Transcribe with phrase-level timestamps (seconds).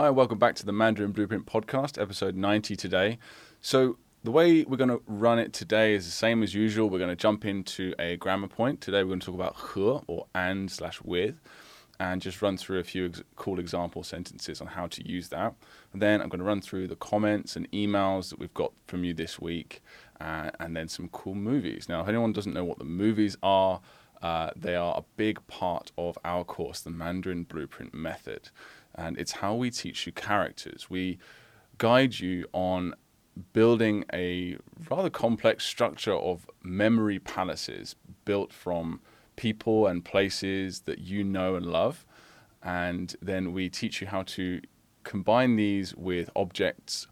[0.00, 3.18] Hi, and welcome back to the Mandarin Blueprint podcast, episode 90 today.
[3.60, 6.88] So, the way we're going to run it today is the same as usual.
[6.88, 8.80] We're going to jump into a grammar point.
[8.80, 11.42] Today, we're going to talk about he or and slash with
[11.98, 15.52] and just run through a few ex- cool example sentences on how to use that.
[15.92, 19.04] And then I'm going to run through the comments and emails that we've got from
[19.04, 19.82] you this week
[20.18, 21.90] uh, and then some cool movies.
[21.90, 23.82] Now, if anyone doesn't know what the movies are,
[24.22, 28.50] uh, they are a big part of our course, the Mandarin Blueprint Method.
[28.94, 30.88] And it's how we teach you characters.
[30.90, 31.18] We
[31.78, 32.94] guide you on
[33.52, 34.56] building a
[34.88, 39.00] rather complex structure of memory palaces built from
[39.36, 42.04] people and places that you know and love.
[42.62, 44.60] And then we teach you how to
[45.02, 47.06] combine these with objects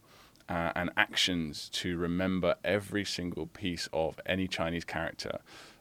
[0.48, 5.38] uh, and actions to remember every single piece of any Chinese character.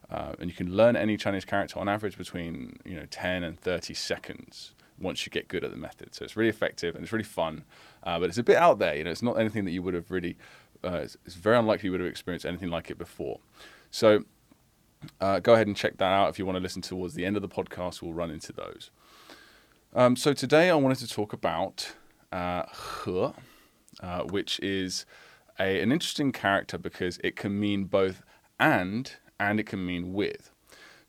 [0.09, 3.59] Uh, and you can learn any Chinese character on average between you know 10 and
[3.59, 6.13] 30 seconds once you get good at the method.
[6.15, 7.63] So it's really effective and it's really fun,
[8.03, 8.95] uh, but it's a bit out there.
[8.95, 10.37] You know, it's not anything that you would have really.
[10.84, 13.39] Uh, it's, it's, very unlikely you would have experienced anything like it before.
[13.89, 14.26] So
[15.20, 17.35] uh, go ahead and check that out if you want to listen towards the end
[17.35, 18.01] of the podcast.
[18.01, 18.91] We'll run into those.
[19.95, 21.95] Um, so today I wanted to talk about
[22.32, 22.63] uh,
[23.05, 25.05] uh, which is
[25.59, 28.21] a, an interesting character because it can mean both
[28.59, 30.51] and and it can mean with.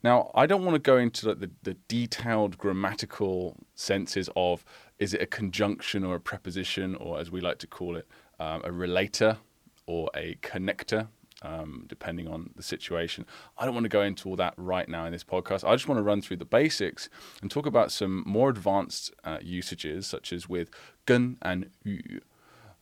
[0.03, 4.65] Now, I don't want to go into the, the detailed grammatical senses of
[4.99, 8.07] is it a conjunction or a preposition, or as we like to call it,
[8.39, 9.39] um, a relator
[9.87, 11.09] or a connector,
[11.43, 13.25] um, depending on the situation.
[13.57, 15.67] I don't want to go into all that right now in this podcast.
[15.67, 17.09] I just want to run through the basics
[17.43, 20.71] and talk about some more advanced uh, usages, such as with
[21.07, 22.21] gun and yu.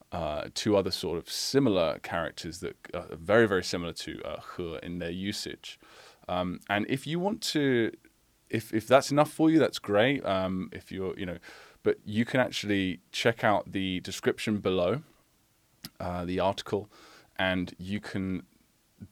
[0.09, 4.99] Uh, two other sort of similar characters that are very, very similar to uh, in
[4.99, 5.77] their usage.
[6.27, 7.91] Um, and if you want to,
[8.49, 10.25] if if that's enough for you, that's great.
[10.25, 11.37] Um, if you're, you know,
[11.83, 15.01] but you can actually check out the description below
[15.99, 16.89] uh, the article,
[17.37, 18.43] and you can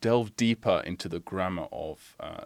[0.01, 2.45] delve deeper into the grammar of uh,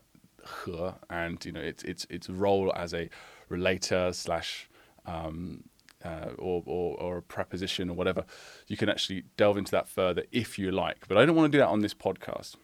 [0.65, 3.09] he and you know its its its role as a
[3.49, 4.69] relator slash
[5.05, 5.63] um,
[6.03, 8.25] uh, or, or, or a preposition or whatever.
[8.67, 11.07] You can actually delve into that further if you like.
[11.07, 12.55] But I don't want to do that on this podcast.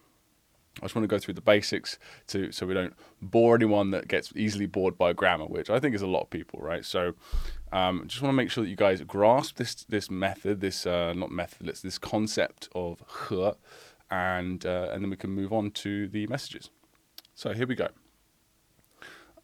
[0.80, 1.98] I just want to go through the basics
[2.28, 5.96] to so we don't bore anyone that gets easily bored by grammar, which I think
[5.96, 6.84] is a lot of people, right?
[6.84, 7.14] So,
[7.72, 11.14] um, just want to make sure that you guys grasp this this method, this uh,
[11.14, 13.52] not method, it's this concept of he,
[14.12, 16.70] and uh, and then we can move on to the messages.
[17.34, 17.88] So here we go.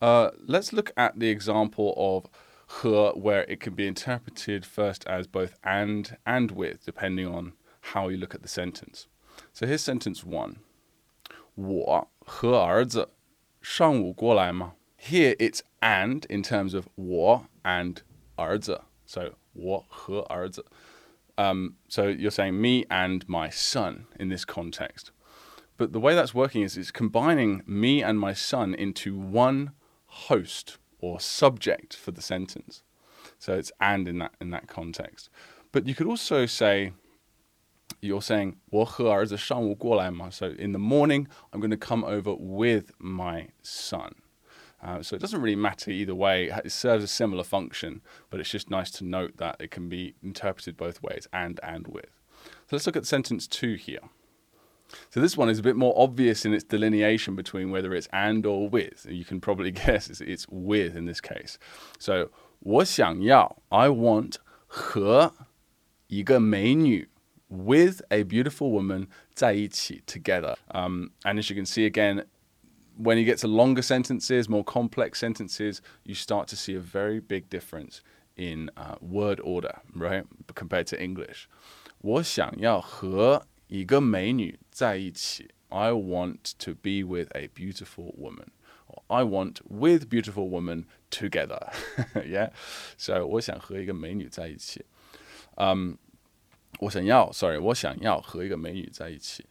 [0.01, 2.29] Uh, let's look at the example of
[2.81, 8.09] he, where it can be interpreted first as both and and with, depending on how
[8.09, 9.07] you look at the sentence.
[9.53, 10.59] So here's sentence one.
[11.54, 13.10] 我和儿子
[13.60, 14.74] 上午过来吗?
[14.98, 17.98] Here it's and in terms of 我 and
[18.36, 18.82] 儿子.
[19.06, 20.66] So 我和儿子.
[21.36, 25.10] Um, so you're saying me and my son in this context.
[25.76, 29.72] But the way that's working is it's combining me and my son into one
[30.28, 32.82] host or subject for the sentence.
[33.38, 35.28] So it's and in that in that context.
[35.72, 36.92] But you could also say
[38.00, 40.30] you're saying 我和儿子上午过来吗?
[40.30, 44.14] So in the morning, I'm going to come over with my son.
[44.82, 46.50] Uh, so it doesn't really matter either way.
[46.64, 50.14] It serves a similar function, but it's just nice to note that it can be
[50.22, 52.10] interpreted both ways, and and with.
[52.68, 54.00] So let's look at sentence two here.
[55.10, 58.46] So this one is a bit more obvious in its delineation between whether it's and
[58.46, 59.06] or with.
[59.08, 61.58] You can probably guess it's, it's with in this case.
[61.98, 62.30] So
[62.60, 64.36] 我想要 I want
[64.66, 65.34] 和
[66.06, 67.08] 一个美女
[67.50, 70.56] with a beautiful woman 在一起 together.
[70.68, 72.24] Um, and as you can see again,
[72.98, 77.20] when you get to longer sentences, more complex sentences, you start to see a very
[77.20, 78.00] big difference
[78.36, 80.24] in uh, word order, right,
[80.54, 81.48] compared to English.
[82.00, 85.50] 我想要和一个美女在一起.
[85.68, 88.50] I want to be with a beautiful woman.
[89.08, 91.72] I want with beautiful woman together.
[92.14, 92.50] yeah?
[92.96, 94.84] So 我想和一个美女在一起.
[95.56, 95.94] Um,
[96.80, 99.44] 我想要，sorry，我想要和一个美女在一起。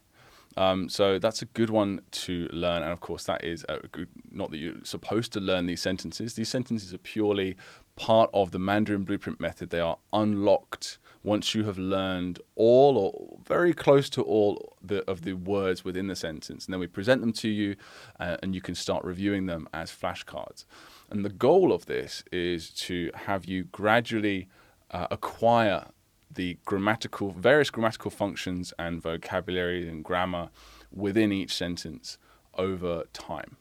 [0.58, 3.62] Um, so that's a good one to learn, and of course, that is
[3.92, 6.34] good, not that you're supposed to learn these sentences.
[6.34, 7.56] These sentences are purely
[7.94, 9.68] part of the Mandarin Blueprint method.
[9.68, 15.22] They are unlocked once you have learned all or very close to all the, of
[15.22, 17.76] the words within the sentence, and then we present them to you,
[18.18, 20.64] uh, and you can start reviewing them as flashcards.
[21.10, 24.48] And the goal of this is to have you gradually
[24.90, 25.88] uh, acquire
[26.30, 30.50] the grammatical, various grammatical functions and vocabulary and grammar
[30.92, 32.18] within each sentence
[32.54, 33.56] over time.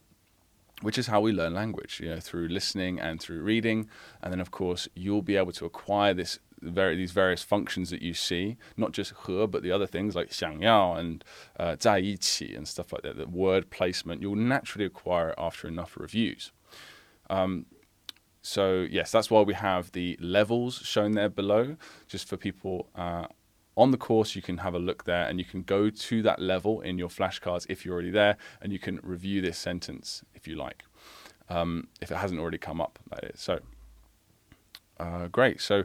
[0.81, 3.88] which is how we learn language, you know, through listening and through reading.
[4.22, 8.01] And then, of course, you'll be able to acquire this very, these various functions that
[8.01, 11.24] you see, not just he, but the other things like 想要 and
[11.60, 15.98] uh, 在一起 and stuff like that, the word placement, you'll naturally acquire it after enough
[15.98, 16.51] reviews.
[17.30, 17.66] Um,
[18.42, 21.77] so, yes, that's why we have the levels shown there below,
[22.07, 23.25] just for people uh,
[23.77, 26.39] on the course, you can have a look there and you can go to that
[26.39, 30.48] level in your flashcards if you're already there and you can review this sentence if
[30.48, 30.83] you like,
[31.50, 33.42] um, if it hasn't already come up, that is.
[33.42, 33.60] So,
[35.00, 35.60] uh, great.
[35.60, 35.83] So,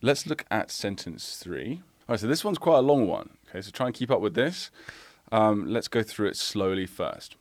[0.00, 1.82] let's look at sentence three.
[2.08, 3.36] All right, so this one's quite a long one.
[3.48, 4.70] Okay, so try and keep up with this.
[5.30, 7.36] Um, let's go through it slowly first.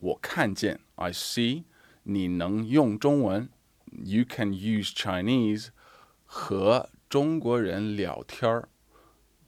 [0.00, 1.64] 我看见, I see,
[2.02, 3.48] 你能用中文,
[3.92, 5.68] you can use Chinese
[6.24, 8.68] 和中国人聊天儿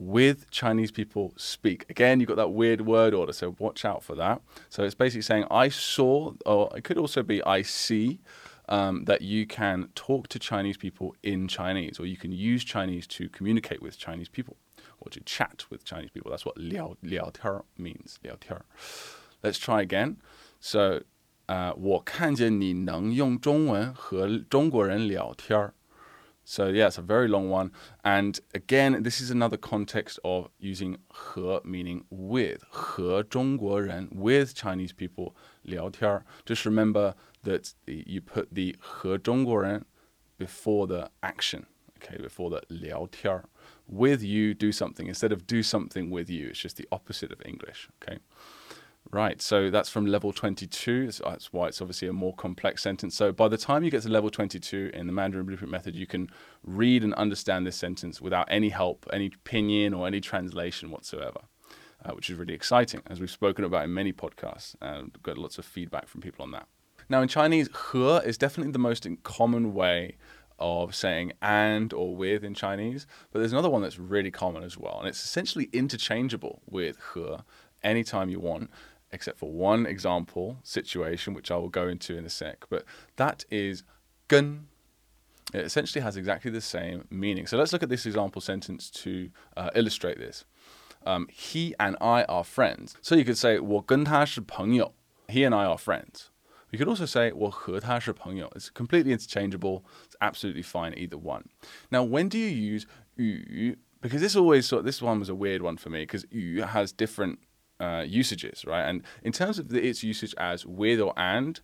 [0.01, 1.85] with Chinese people speak.
[1.89, 4.41] Again, you've got that weird word order, so watch out for that.
[4.71, 8.21] So it's basically saying, I saw, or it could also be, I see
[8.69, 13.07] um, that you can talk to Chinese people in Chinese, or you can use Chinese
[13.09, 14.57] to communicate with Chinese people,
[15.01, 16.31] or to chat with Chinese people.
[16.31, 18.62] That's what liao, liao tiao means, liao tiao.
[19.43, 20.17] Let's try again.
[20.61, 21.03] So,
[21.47, 25.75] uh, 我看见你能用中文和中国人聊天儿。
[26.51, 27.71] so yeah, it's a very long one.
[28.05, 35.35] And again, this is another context of using 和 meaning with 和中国人 with Chinese people
[35.62, 37.15] 聊天 Just remember
[37.45, 39.85] that you put the 和中国人
[40.39, 41.67] before the action.
[42.01, 43.45] Okay, before the 聊天
[43.87, 46.51] With you, do something instead of do something with you.
[46.51, 47.89] It's just the opposite of English.
[48.03, 48.19] Okay.
[49.16, 51.10] Right, so that's from level 22.
[51.24, 53.16] That's why it's obviously a more complex sentence.
[53.16, 56.06] So by the time you get to level 22 in the Mandarin Blueprint method, you
[56.06, 56.28] can
[56.66, 61.40] read and understand this sentence without any help, any pinyin, or any translation whatsoever,
[62.04, 65.58] uh, which is really exciting, as we've spoken about in many podcasts and got lots
[65.58, 66.68] of feedback from people on that.
[67.08, 70.18] Now, in Chinese, he is definitely the most common way
[70.60, 74.78] of saying and or with in Chinese, but there's another one that's really common as
[74.78, 77.38] well, and it's essentially interchangeable with he
[77.82, 78.70] anytime you want
[79.12, 82.67] except for one example situation, which I will go into in a sec.
[82.69, 82.85] But
[83.17, 83.83] that is
[84.29, 84.69] gun.
[85.53, 87.47] It essentially has exactly the same meaning.
[87.47, 90.45] So let's look at this example sentence to uh, illustrate this.
[91.05, 92.95] Um, he and I are friends.
[93.01, 94.95] So you could say 我跟他是朋友.
[95.29, 96.27] He and I are friends.
[96.71, 98.49] You could also say 我和他是朋友.
[98.55, 99.83] It's completely interchangeable.
[100.09, 101.47] It's absolutely fine either one.
[101.91, 102.85] Now, when do you use
[103.17, 103.77] 语?
[104.01, 106.93] Because this always sort this one was a weird one for me because 语 has
[106.93, 107.39] different
[107.79, 108.89] uh, usages, right?
[108.89, 111.61] And in terms of the, its usage as with or and,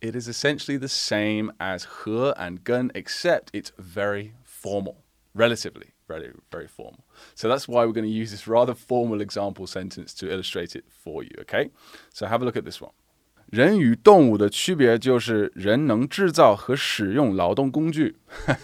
[0.00, 5.04] it is essentially the same as he and gun, except it's very formal,
[5.34, 7.04] relatively very, very formal.
[7.34, 10.84] So that's why we're going to use this rather formal example sentence to illustrate it
[10.88, 11.70] for you, okay?
[12.12, 12.92] So have a look at this one.
[13.50, 18.16] 人与动物的区别就是人能制造和使用劳动工具。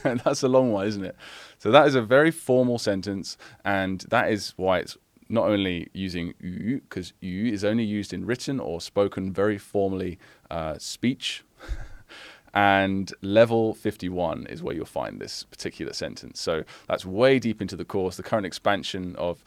[0.02, 1.14] That's a long one, isn't it?
[1.58, 4.96] So that is a very formal sentence, and that is why it's
[5.29, 10.19] not only using yu, because yu is only used in written or spoken very formally
[10.51, 11.43] uh, speech.
[12.53, 16.39] and level 51 is where you'll find this particular sentence.
[16.39, 18.17] So that's way deep into the course.
[18.17, 19.43] The current expansion of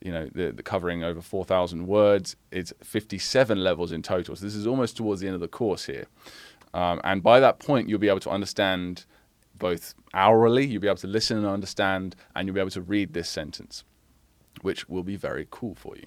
[0.00, 4.36] you know the, the covering over 4,000 words is 57 levels in total.
[4.36, 6.06] So this is almost towards the end of the course here.
[6.74, 9.04] Um, and by that point, you'll be able to understand
[9.58, 13.12] both hourly, you'll be able to listen and understand, and you'll be able to read
[13.12, 13.84] this sentence
[14.62, 16.06] which will be very cool for you.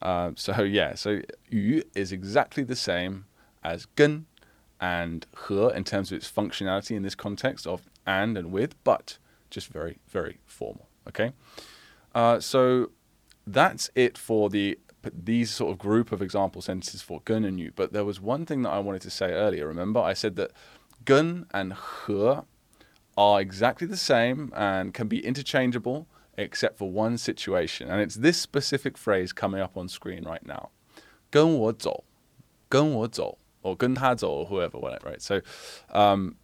[0.00, 1.20] Uh, so yeah, so
[1.50, 3.26] yu is exactly the same
[3.62, 4.26] as gun
[4.80, 9.18] and he in terms of its functionality in this context of and and with, but
[9.50, 10.88] just very very formal.
[11.08, 11.32] Okay,
[12.14, 12.90] uh, so
[13.46, 17.72] that's it for the these sort of group of example sentences for gun and yu.
[17.74, 19.66] But there was one thing that I wanted to say earlier.
[19.66, 20.52] Remember, I said that
[21.04, 21.74] gun and
[22.06, 22.34] he
[23.16, 26.06] are exactly the same and can be interchangeable
[26.39, 27.89] except for one situation.
[27.89, 30.69] And it's this specific phrase coming up on screen right now.
[31.31, 32.03] 跟我走,
[32.69, 35.19] 跟我走, or 跟他走, or whoever, right?
[35.19, 35.41] So,
[35.89, 36.35] um,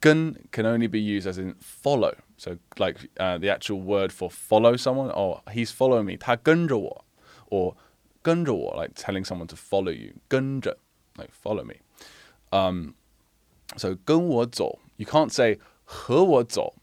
[0.00, 2.14] 跟 can only be used as in follow.
[2.36, 7.04] So, like uh, the actual word for follow someone, or oh, he's following me, 他跟着我,
[7.50, 7.74] or
[8.22, 10.78] 跟着我, like telling someone to follow you, 跟着,
[11.16, 11.76] like follow me.
[12.50, 12.94] Um,
[13.76, 16.74] so 跟我走, you can't say 和我走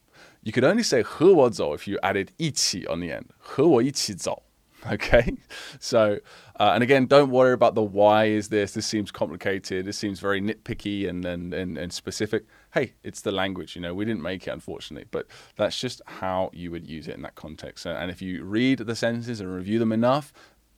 [0.47, 3.25] you could only say 和我走 if you added 一起 on the end.
[3.37, 4.43] 和我一起走.
[4.85, 5.37] Okay,
[5.79, 6.17] so
[6.59, 8.73] uh, and again, don't worry about the why is this.
[8.73, 9.85] This seems complicated.
[9.85, 12.43] This seems very nitpicky and, and and and specific.
[12.73, 13.75] Hey, it's the language.
[13.75, 17.15] You know, we didn't make it unfortunately, but that's just how you would use it
[17.15, 17.85] in that context.
[17.85, 20.33] And if you read the sentences and review them enough,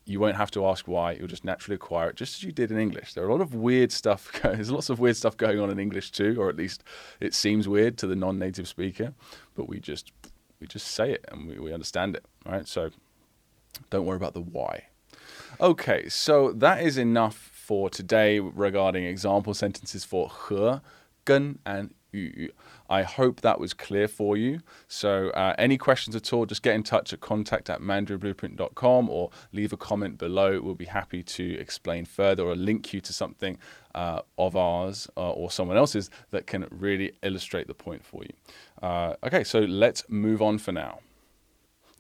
[0.06, 1.14] you won't have to ask why.
[1.14, 3.14] You'll just naturally acquire it, just as you did in English.
[3.14, 4.32] There are a lot of weird stuff.
[4.44, 6.84] There's lots of weird stuff going on in English too, or at least
[7.20, 9.14] it seems weird to the non-native speaker.
[9.56, 10.12] But we just
[10.60, 12.68] we just say it and we, we understand it, right?
[12.68, 12.92] So
[13.90, 14.84] don't worry about the why.
[15.60, 20.82] Okay, so that is enough for today regarding example sentences for 和,
[21.26, 22.52] 跟, and 语.
[22.91, 24.61] I hope that was clear for you.
[24.89, 29.31] So, uh, any questions at all, just get in touch at contact at mandarinblueprint.com or
[29.53, 30.61] leave a comment below.
[30.61, 33.59] We'll be happy to explain further or link you to something
[33.95, 38.33] uh, of ours uh, or someone else's that can really illustrate the point for you.
[38.83, 40.99] Uh, okay, so let's move on for now.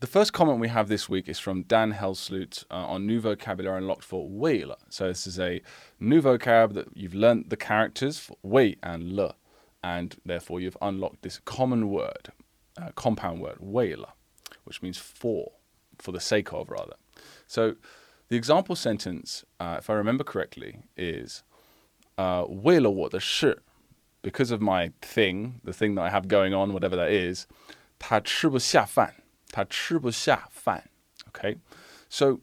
[0.00, 3.78] The first comment we have this week is from Dan Helsloot uh, on new vocabulary
[3.78, 5.60] unlocked for wei So this is a
[6.00, 9.34] new vocab that you've learnt the characters for wei and le
[9.82, 12.32] and therefore you've unlocked this common word,
[12.80, 14.10] uh, compound word, weile,
[14.64, 15.52] which means for,
[15.98, 16.94] for the sake of rather.
[17.46, 17.76] So
[18.28, 21.42] the example sentence, uh, if I remember correctly, is
[22.16, 23.62] uh, 为了我的事,
[24.22, 27.46] because of my thing, the thing that I have going on, whatever that is,
[27.98, 29.14] 他吃不下饭,
[29.50, 30.84] 他吃不下饭.
[31.28, 31.56] Okay,
[32.08, 32.40] so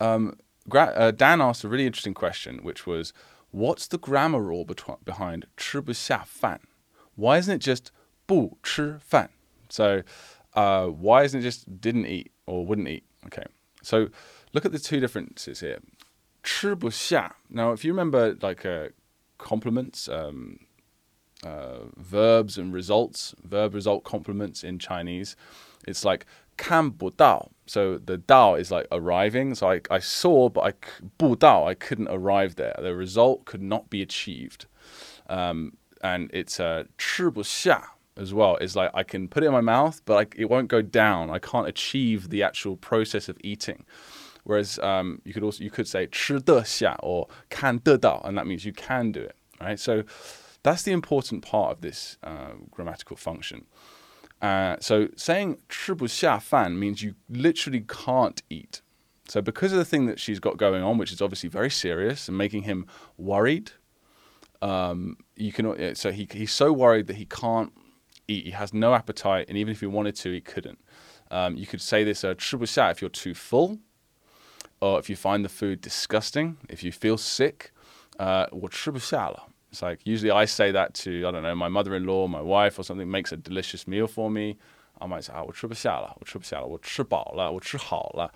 [0.00, 0.36] um,
[0.68, 3.12] Gra- uh, Dan asked a really interesting question, which was,
[3.51, 6.61] What's the grammar rule behind 吃不下饭?
[7.15, 7.87] Why isn't it just
[8.25, 9.29] 不吃饭?
[9.69, 10.03] So,
[10.53, 13.03] uh, why isn't it just didn't eat or wouldn't eat?
[13.25, 13.45] Okay,
[13.81, 14.07] so
[14.53, 15.79] look at the two differences here.
[16.43, 17.35] 吃不下.
[17.49, 18.89] Now, if you remember, like uh,
[19.37, 20.59] complements, um,
[21.43, 25.35] uh, verbs and results, verb result complements in Chinese,
[25.85, 26.25] it's like
[26.57, 27.51] 看不到.
[27.65, 29.55] So the dao is like arriving.
[29.55, 30.73] So I, I saw, but I
[31.17, 32.75] 不到, I couldn't arrive there.
[32.81, 34.65] The result could not be achieved.
[35.29, 38.57] Um, and it's a uh, 吃不下 as well.
[38.59, 41.29] It's like I can put it in my mouth, but I, it won't go down.
[41.29, 43.85] I can't achieve the actual process of eating.
[44.43, 48.73] Whereas um, you could also you could say 吃得下 or 看得到, and that means you
[48.73, 49.35] can do it.
[49.59, 49.79] Right.
[49.79, 50.03] So
[50.63, 53.65] that's the important part of this uh, grammatical function.
[54.41, 58.81] Uh, so saying 吃不下饭 means you literally can't eat.
[59.27, 62.27] So because of the thing that she's got going on, which is obviously very serious
[62.27, 62.85] and making him
[63.17, 63.71] worried,
[64.61, 65.95] um, you can.
[65.95, 67.71] So he he's so worried that he can't
[68.27, 68.45] eat.
[68.45, 70.79] He has no appetite, and even if he wanted to, he couldn't.
[71.29, 73.79] Um, you could say this uh, 吃不下 if you're too full,
[74.81, 77.71] or if you find the food disgusting, if you feel sick,
[78.19, 79.47] uh, 我吃不下了.
[79.71, 82.83] It's like usually I say that to I don't know my mother-in-law, my wife, or
[82.83, 84.57] something makes a delicious meal for me.
[85.01, 88.31] I might say, ah, 我吃不下了,我吃不下了,我吃饱了,我吃好了.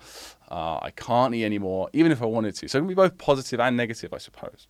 [0.48, 2.66] Uh, I can't eat anymore, even if I wanted to.
[2.68, 4.66] So it can be both positive and negative, I suppose.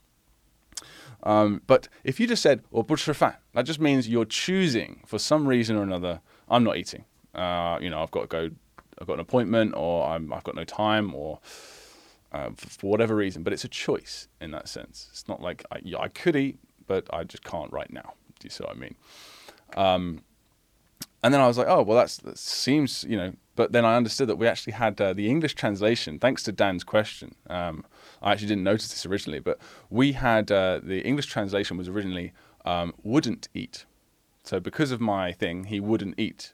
[1.22, 5.76] Um, but if you just said, 我不吃饭, that just means you're choosing for some reason
[5.76, 7.04] or another, I'm not eating.
[7.34, 8.50] Uh, you know, I've got to go,
[9.00, 11.40] I've got an appointment, or i have got no time, or
[12.31, 13.43] uh, for whatever reason.
[13.43, 15.07] But it's a choice in that sense.
[15.11, 18.13] It's not like I, yeah, I could eat, but I just can't right now.
[18.39, 18.95] Do you see what I mean?
[19.75, 20.21] Um,
[21.23, 23.95] and then I was like, oh, well, that's, that seems, you know, but then I
[23.95, 27.35] understood that we actually had uh, the English translation, thanks to Dan's question.
[27.47, 27.85] Um,
[28.23, 29.59] I actually didn't notice this originally, but
[29.89, 32.33] we had uh, the English translation was originally
[32.65, 33.85] um, wouldn't eat.
[34.43, 36.53] So because of my thing, he wouldn't eat.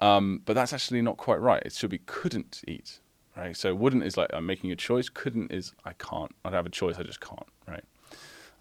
[0.00, 1.62] Um, but that's actually not quite right.
[1.64, 3.00] It should be couldn't eat
[3.36, 3.56] right?
[3.56, 5.08] So wouldn't is like I'm making a choice.
[5.08, 6.34] Couldn't is I can't.
[6.44, 6.96] I don't have a choice.
[6.98, 7.84] I just can't, right?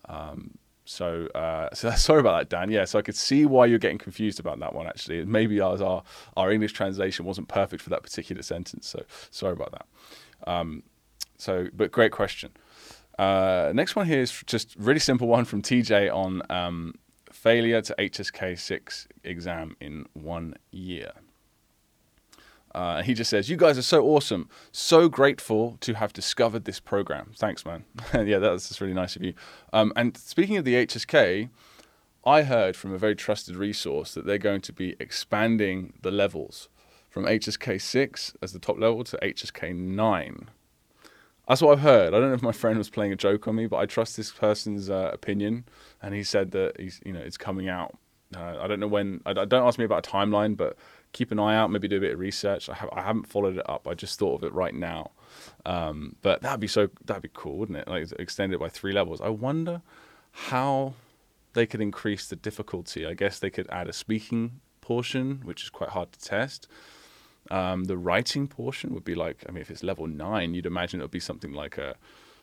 [0.10, 2.72] Um, so, uh, so sorry about that, Dan.
[2.72, 4.88] Yeah, so I could see why you're getting confused about that one.
[4.88, 6.04] Actually, maybe ours, our
[6.38, 8.88] our English translation wasn't perfect for that particular sentence.
[8.88, 10.50] So sorry about that.
[10.50, 10.84] Um,
[11.38, 12.52] so, but great question.
[13.18, 16.96] Uh, next one here is just really simple one from TJ on um,
[17.32, 21.12] failure to HSK six exam in one year.
[22.74, 24.50] Uh, he just says, "You guys are so awesome.
[24.72, 27.32] So grateful to have discovered this program.
[27.38, 27.86] Thanks, man.
[28.14, 29.34] yeah, that's just really nice of you."
[29.74, 31.50] Um, and speaking of the HSK,
[32.26, 36.70] I heard from a very trusted resource that they're going to be expanding the levels
[37.10, 40.50] from HSK six as the top level to HSK nine.
[41.48, 42.14] That's what I've heard.
[42.14, 44.16] I don't know if my friend was playing a joke on me, but I trust
[44.16, 45.66] this person's uh, opinion,
[46.02, 47.98] and he said that he's, you know, it's coming out.
[48.36, 49.22] Uh, I don't know when.
[49.26, 50.78] I, don't ask me about a timeline, but
[51.14, 52.70] keep an eye out, maybe do a bit of research.
[52.70, 53.88] I, have, I haven't followed it up.
[53.88, 55.12] I just thought of it right now.
[55.66, 57.88] Um, but that'd be so that'd be cool, wouldn't it?
[57.88, 59.22] Like extend it by three levels.
[59.22, 59.82] I wonder
[60.32, 60.94] how
[61.54, 63.06] they could increase the difficulty.
[63.06, 66.68] I guess they could add a speaking portion, which is quite hard to test.
[67.50, 71.02] Um, the writing portion would be like, I mean, if it's level nine, you'd imagine
[71.02, 71.96] it would be something like a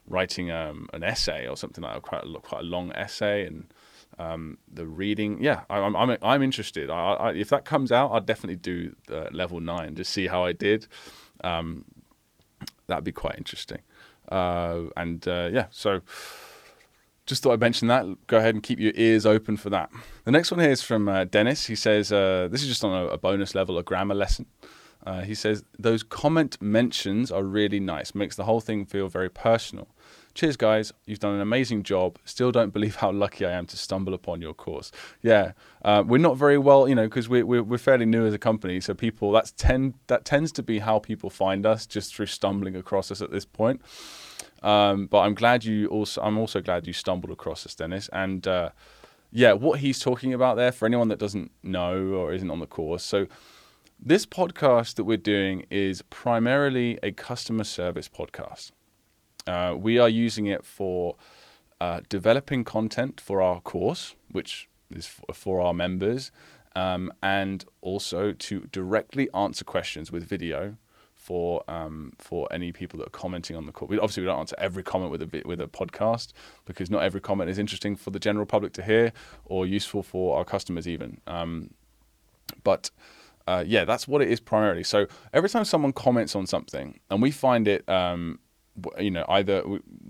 [0.06, 3.72] writing um, an essay or something like quite a, quite a long essay and
[4.18, 6.90] um, the reading, yeah, I, am I'm I'm interested.
[6.90, 8.94] I, I, if that comes out, I'll definitely do
[9.30, 10.86] level nine to see how I did.
[11.44, 11.84] Um,
[12.86, 13.80] that'd be quite interesting.
[14.28, 16.00] Uh, and uh, yeah, so
[17.26, 18.06] just thought I'd mention that.
[18.26, 19.90] Go ahead and keep your ears open for that.
[20.24, 21.66] The next one here is from uh, Dennis.
[21.66, 24.46] He says, uh, This is just on a, a, bonus level, a grammar lesson.
[25.06, 29.30] Uh, he says, Those comment mentions are really nice, makes the whole thing feel very
[29.30, 29.88] personal.
[30.38, 30.92] Cheers, guys.
[31.04, 32.16] You've done an amazing job.
[32.24, 34.92] Still don't believe how lucky I am to stumble upon your course.
[35.20, 35.50] Yeah,
[35.84, 38.38] uh, we're not very well, you know, because we're, we're, we're fairly new as a
[38.38, 38.80] company.
[38.80, 42.76] So people, that's tend that tends to be how people find us, just through stumbling
[42.76, 43.82] across us at this point.
[44.62, 46.22] Um, but I'm glad you also.
[46.22, 48.08] I'm also glad you stumbled across us, Dennis.
[48.12, 48.70] And uh,
[49.32, 52.66] yeah, what he's talking about there, for anyone that doesn't know or isn't on the
[52.68, 53.26] course, so
[53.98, 58.70] this podcast that we're doing is primarily a customer service podcast.
[59.48, 61.16] Uh, we are using it for
[61.80, 66.30] uh, developing content for our course, which is for, our members,
[66.76, 70.76] um, and also to directly answer questions with video
[71.14, 73.88] for um, for any people that are commenting on the course.
[73.88, 76.32] We, obviously, we don't answer every comment with a with a podcast
[76.66, 79.12] because not every comment is interesting for the general public to hear
[79.46, 81.20] or useful for our customers even.
[81.26, 81.70] Um,
[82.64, 82.90] but
[83.46, 84.84] uh, yeah, that's what it is primarily.
[84.84, 88.40] So every time someone comments on something and we find it um,
[88.98, 89.62] you know, either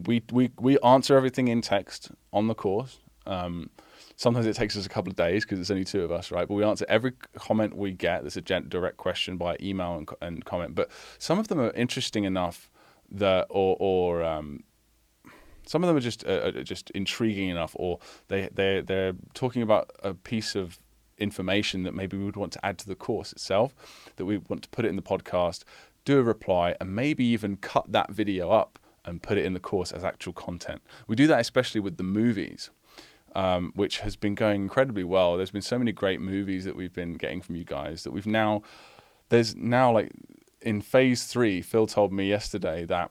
[0.06, 2.98] we, we, we answer everything in text on the course.
[3.26, 3.70] Um,
[4.16, 6.46] sometimes it takes us a couple of days because it's only two of us, right?
[6.46, 10.44] But we answer every comment we get There's a direct question by email and, and
[10.44, 10.74] comment.
[10.74, 12.70] But some of them are interesting enough
[13.10, 14.64] that, or, or um,
[15.68, 17.98] some of them are just uh, just intriguing enough, or
[18.28, 20.78] they they they're talking about a piece of
[21.18, 23.74] information that maybe we would want to add to the course itself,
[24.16, 25.64] that we want to put it in the podcast
[26.04, 29.60] do a reply, and maybe even cut that video up and put it in the
[29.60, 30.82] course as actual content.
[31.06, 32.70] We do that especially with the movies,
[33.34, 35.36] um, which has been going incredibly well.
[35.36, 38.26] There's been so many great movies that we've been getting from you guys that we've
[38.26, 38.62] now,
[39.28, 40.12] there's now like
[40.60, 43.10] in phase three, Phil told me yesterday that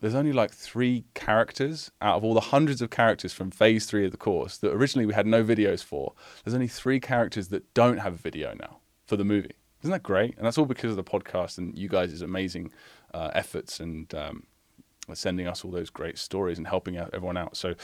[0.00, 4.04] there's only like three characters out of all the hundreds of characters from phase three
[4.04, 6.12] of the course that originally we had no videos for.
[6.44, 9.57] There's only three characters that don't have a video now for the movie.
[9.82, 10.36] Isn't that great?
[10.36, 12.72] And that's all because of the podcast and you guys' amazing
[13.14, 14.44] uh, efforts and um,
[15.14, 17.56] sending us all those great stories and helping everyone out.
[17.56, 17.74] So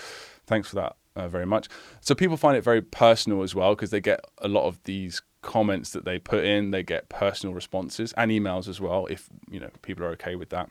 [0.47, 1.69] thanks for that uh, very much.
[2.01, 5.23] So people find it very personal as well because they get a lot of these
[5.43, 6.71] comments that they put in.
[6.71, 10.51] They get personal responses and emails as well if you know people are okay with
[10.51, 10.71] that.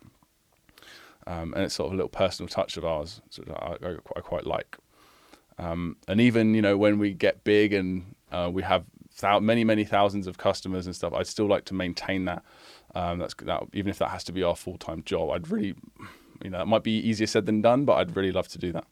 [1.25, 4.19] Um, and it's sort of a little personal touch of ours, so I, I, I
[4.19, 4.77] quite like.
[5.57, 8.83] Um, and even you know when we get big and uh, we have
[9.19, 12.43] thou- many many thousands of customers and stuff, I'd still like to maintain that.
[12.95, 15.31] Um, that's that even if that has to be our full time job.
[15.31, 15.75] I'd really,
[16.43, 18.71] you know, it might be easier said than done, but I'd really love to do
[18.73, 18.85] that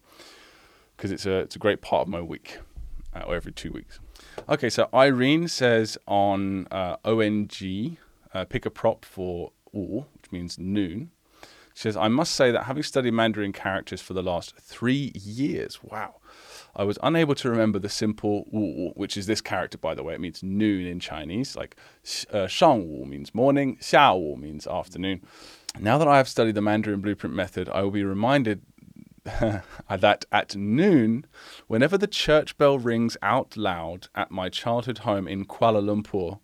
[0.95, 2.60] because it's a it's a great part of my week,
[3.15, 3.99] uh, or every two weeks.
[4.47, 7.97] Okay, so Irene says on uh, ONG,
[8.34, 11.12] uh, pick a prop for all, which means noon.
[11.73, 15.81] She says, I must say that having studied Mandarin characters for the last three years,
[15.81, 16.15] wow,
[16.75, 20.13] I was unable to remember the simple wu, which is this character, by the way.
[20.13, 21.55] It means noon in Chinese.
[21.55, 21.75] Like
[22.31, 25.21] uh, shang wu means morning, xia wu means afternoon.
[25.79, 28.62] Now that I have studied the Mandarin blueprint method, I will be reminded
[29.23, 31.25] that at noon,
[31.67, 36.39] whenever the church bell rings out loud at my childhood home in Kuala Lumpur,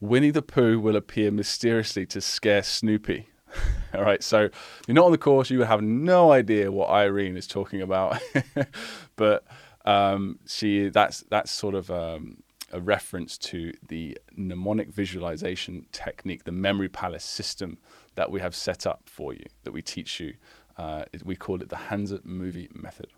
[0.00, 3.28] Winnie the Pooh will appear mysteriously to scare Snoopy.
[3.94, 4.48] All right, so
[4.86, 8.20] you're not on the course, you have no idea what Irene is talking about.
[9.16, 9.44] but
[9.84, 16.52] um, she that's that's sort of um, a reference to the mnemonic visualization technique, the
[16.52, 17.78] memory palace system
[18.14, 20.34] that we have set up for you, that we teach you.
[20.76, 23.08] Uh, we call it the Hanzi movie method.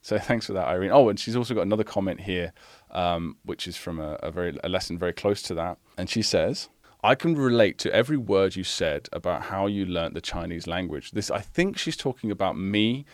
[0.00, 0.90] So thanks for that, Irene.
[0.92, 2.52] Oh, and she's also got another comment here,
[2.90, 6.22] um, which is from a, a very a lesson very close to that, and she
[6.22, 6.68] says.
[7.04, 11.10] I can relate to every word you said about how you learnt the Chinese language.
[11.10, 13.04] This, I think she's talking about me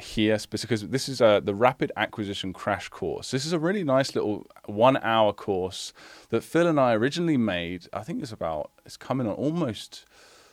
[0.00, 3.30] here because this is a, the rapid acquisition crash course.
[3.30, 5.92] This is a really nice little one hour course
[6.30, 7.86] that Phil and I originally made.
[7.92, 10.06] I think it's about, it's coming on almost,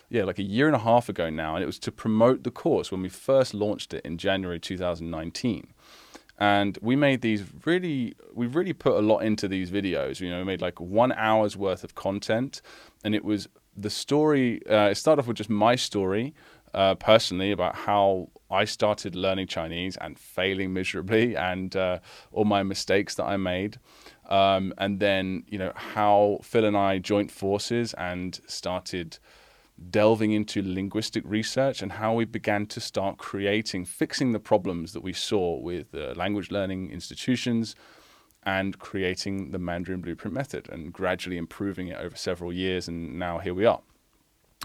[0.10, 1.56] yeah, like a year and a half ago now.
[1.56, 5.73] And it was to promote the course when we first launched it in January 2019.
[6.38, 10.19] And we made these really, we really put a lot into these videos.
[10.19, 12.62] You know, we made like one hour's worth of content.
[13.04, 16.34] And it was the story, uh, it started off with just my story
[16.74, 22.00] uh, personally about how I started learning Chinese and failing miserably, and uh,
[22.32, 23.78] all my mistakes that I made.
[24.30, 29.18] Um, and then, you know, how Phil and I joined forces and started
[29.90, 35.02] delving into linguistic research and how we began to start creating, fixing the problems that
[35.02, 37.76] we saw with uh, language learning institutions
[38.44, 42.88] and creating the Mandarin Blueprint method and gradually improving it over several years.
[42.88, 43.82] And now here we are.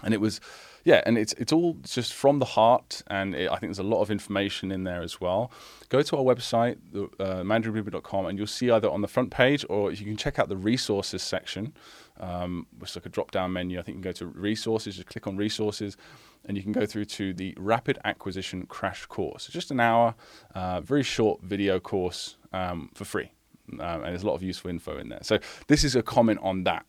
[0.03, 0.41] And it was
[0.83, 3.83] yeah and it's it's all just from the heart and it, i think there's a
[3.83, 5.51] lot of information in there as well.
[5.89, 9.91] Go to our website uh, mandarinblueprint.com and you'll see either on the front page or
[9.91, 11.73] you can check out the resources section.
[12.17, 13.77] Um, which is like a drop down menu.
[13.77, 15.97] I think you can go to resources just click on resources
[16.45, 19.47] and you can go through to the rapid acquisition crash course.
[19.47, 20.15] Just an hour
[20.53, 23.31] uh, very short video course um, for free.
[23.73, 25.19] Um, and there's a lot of useful info in there.
[25.23, 26.85] So this is a comment on that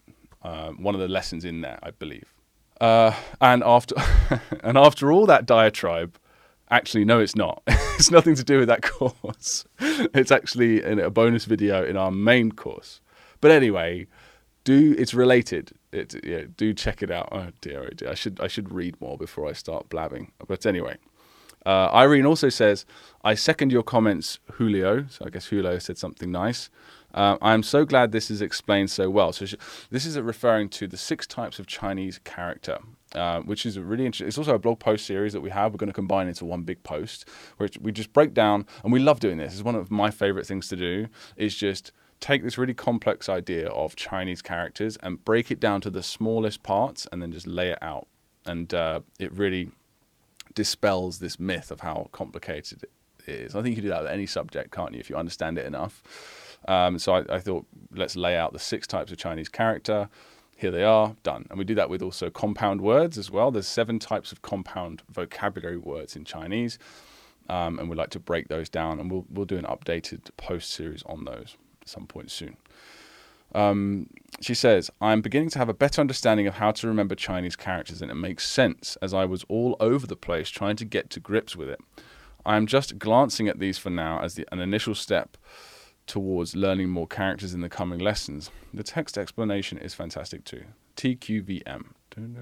[0.47, 2.33] uh, one of the lessons in there i believe
[2.81, 3.95] uh, and after
[4.63, 6.19] and after all that diatribe,
[6.71, 7.63] actually no, it's not.
[7.67, 9.65] it's nothing to do with that course.
[9.81, 13.01] it's actually a bonus video in our main course.
[13.41, 14.07] But anyway,
[14.65, 15.73] do it's related.
[15.93, 17.29] It, yeah, do check it out.
[17.33, 20.33] Oh dear, oh dear, I should I should read more before I start blabbing.
[20.47, 20.97] But anyway.
[21.65, 22.87] Uh, Irene also says,
[23.25, 25.07] I second your comments, Julio.
[25.09, 26.71] So I guess Julio said something nice.
[27.17, 29.33] Uh, I am so glad this is explained so well.
[29.33, 29.47] So,
[29.91, 32.79] this is referring to the six types of Chinese character.
[33.15, 34.27] Uh, which is really interesting.
[34.27, 35.73] It's also a blog post series that we have.
[35.73, 37.27] We're going to combine into one big post,
[37.57, 39.55] which we just break down, and we love doing this.
[39.55, 41.07] It's one of my favorite things to do.
[41.37, 45.91] Is just take this really complex idea of Chinese characters and break it down to
[45.91, 48.07] the smallest parts, and then just lay it out.
[48.45, 49.71] And uh, it really
[50.55, 52.91] dispels this myth of how complicated it
[53.33, 53.55] is.
[53.55, 55.65] I think you can do that with any subject, can't you, if you understand it
[55.65, 56.03] enough.
[56.67, 60.09] Um, so I, I, thought, let's lay out the six types of Chinese character.
[60.57, 61.47] Here they are, done.
[61.51, 63.51] And we do that with also compound words as well.
[63.51, 66.79] There's seven types of compound vocabulary words in Chinese.
[67.49, 70.71] Um, and we'd like to break those down, and we'll, we'll do an updated post
[70.71, 72.57] series on those at some point soon.
[73.55, 74.09] Um,
[74.41, 78.03] she says, I'm beginning to have a better understanding of how to remember Chinese characters,
[78.03, 81.21] and it makes sense as I was all over the place trying to get to
[81.21, 81.79] grips with it.
[82.45, 85.37] I am just glancing at these for now as the, an initial step
[86.07, 88.51] towards learning more characters in the coming lessons.
[88.73, 90.65] The text explanation is fantastic too.
[90.97, 91.85] TQVM.
[92.17, 92.33] I don't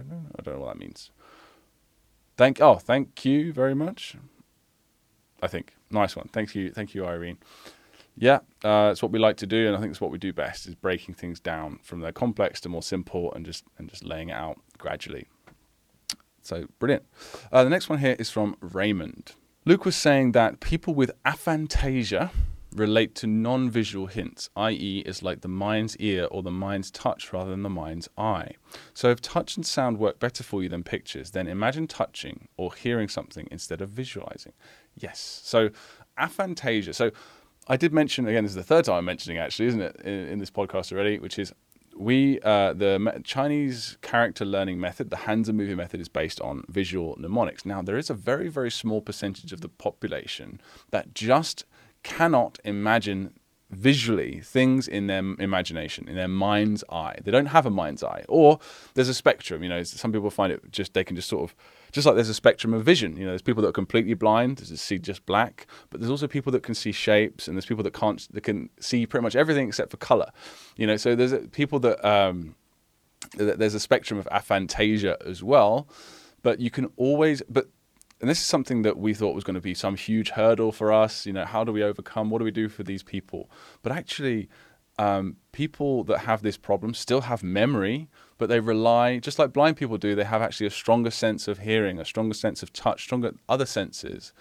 [0.47, 1.11] know what that means.
[2.37, 4.17] Thank oh, thank you very much.
[5.43, 6.29] I think nice one.
[6.33, 7.39] Thank you, thank you, Irene.
[8.17, 10.33] Yeah, uh, it's what we like to do, and I think it's what we do
[10.33, 14.05] best is breaking things down from the complex to more simple, and just and just
[14.05, 15.29] laying it out gradually.
[16.43, 17.05] So brilliant.
[17.51, 19.33] Uh, the next one here is from Raymond.
[19.65, 22.31] Luke was saying that people with aphantasia
[22.75, 27.33] relate to non visual hints, i.e., is like the mind's ear or the mind's touch
[27.33, 28.53] rather than the mind's eye.
[28.93, 32.75] So, if touch and sound work better for you than pictures, then imagine touching or
[32.75, 34.53] hearing something instead of visualizing.
[34.97, 35.41] Yes.
[35.45, 35.71] So,
[36.19, 36.95] aphantasia.
[36.95, 37.11] So,
[37.69, 40.29] I did mention, again, this is the third time I'm mentioning actually, isn't it, in,
[40.29, 41.53] in this podcast already, which is
[41.97, 47.17] we uh, the Chinese character learning method, the Hanzi movie method, is based on visual
[47.19, 47.65] mnemonics.
[47.65, 50.61] Now, there is a very, very small percentage of the population
[50.91, 51.65] that just
[52.05, 53.35] cannot imagine
[53.71, 57.17] visually things in their imagination, in their mind's eye.
[57.23, 58.25] They don't have a mind's eye.
[58.29, 58.59] Or
[58.95, 59.63] there's a spectrum.
[59.63, 61.57] You know, some people find it just they can just sort of
[61.93, 63.17] just like there's a spectrum of vision.
[63.17, 66.27] You know, there's people that are completely blind, that see just black, but there's also
[66.27, 69.37] people that can see shapes, and there's people that can't that can see pretty much
[69.37, 70.31] everything except for color.
[70.77, 72.55] You know, so there's people that um,
[73.37, 75.89] there's a spectrum of aphantasia as well.
[76.43, 77.69] But you can always, but
[78.25, 80.91] and this is something that we thought was going to be some huge hurdle for
[80.91, 81.27] us.
[81.27, 82.31] You know, how do we overcome?
[82.31, 83.51] What do we do for these people?
[83.83, 84.49] But actually,
[84.99, 88.09] um, people that have this problem still have memory,
[88.39, 91.59] but they rely, just like blind people do, they have actually a stronger sense of
[91.59, 94.33] hearing, a stronger sense of touch, stronger other senses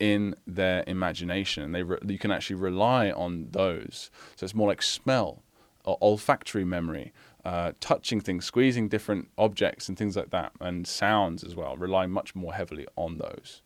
[0.00, 1.70] in their imagination.
[1.70, 4.10] They re- you can actually rely on those.
[4.34, 5.44] So it's more like smell
[5.84, 7.12] or olfactory memory
[7.44, 12.06] uh, touching things, squeezing different objects and things like that, and sounds as well, rely
[12.06, 13.62] much more heavily on those.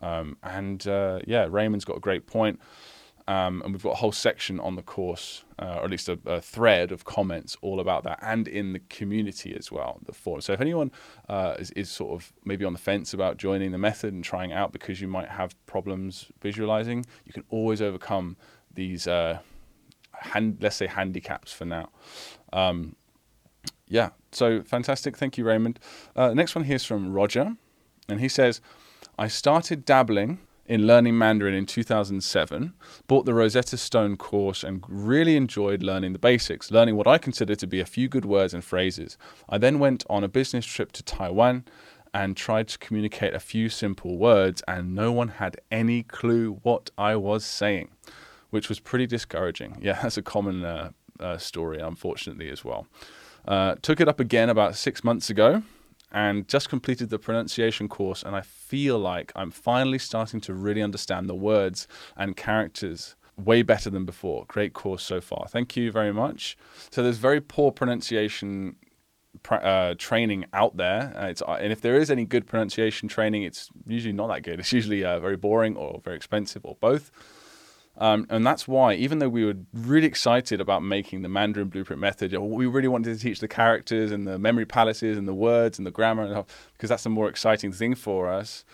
[0.00, 2.60] Um, and uh, yeah, Raymond's got a great point.
[3.28, 6.18] Um, and we've got a whole section on the course, uh, or at least a,
[6.26, 10.40] a, thread of comments all about that, and in the community as well, the forum.
[10.40, 10.90] So if anyone
[11.28, 14.52] uh, is, is, sort of maybe on the fence about joining the method and trying
[14.52, 18.36] out because you might have problems visualizing, you can always overcome
[18.74, 19.38] these, uh,
[20.12, 21.90] hand, let's say, handicaps for now.
[22.52, 22.96] Um,
[23.88, 25.16] yeah, so fantastic.
[25.16, 25.78] Thank you, Raymond.
[26.14, 27.56] Uh, next one here is from Roger,
[28.08, 28.60] and he says,
[29.18, 30.38] I started dabbling
[30.70, 32.72] in learning Mandarin in 2007,
[33.08, 37.56] bought the Rosetta Stone course, and really enjoyed learning the basics, learning what I consider
[37.56, 39.18] to be a few good words and phrases.
[39.48, 41.64] I then went on a business trip to Taiwan
[42.14, 46.90] and tried to communicate a few simple words, and no one had any clue what
[46.96, 47.90] I was saying,
[48.50, 49.78] which was pretty discouraging.
[49.82, 52.86] Yeah, that's a common uh, uh, story, unfortunately, as well.
[53.46, 55.62] Uh, took it up again about six months ago
[56.12, 58.22] and just completed the pronunciation course.
[58.22, 63.62] And I feel like I'm finally starting to really understand the words and characters way
[63.62, 64.44] better than before.
[64.48, 65.46] Great course so far.
[65.48, 66.56] Thank you very much.
[66.90, 68.76] So there's very poor pronunciation
[69.48, 71.12] uh, training out there.
[71.16, 74.58] Uh, uh, and if there is any good pronunciation training, it's usually not that good.
[74.58, 77.10] It's usually uh, very boring or very expensive or both.
[78.00, 82.00] Um, and that's why, even though we were really excited about making the Mandarin Blueprint
[82.00, 85.78] method, we really wanted to teach the characters and the memory palaces and the words
[85.78, 88.64] and the grammar, because that's a more exciting thing for us.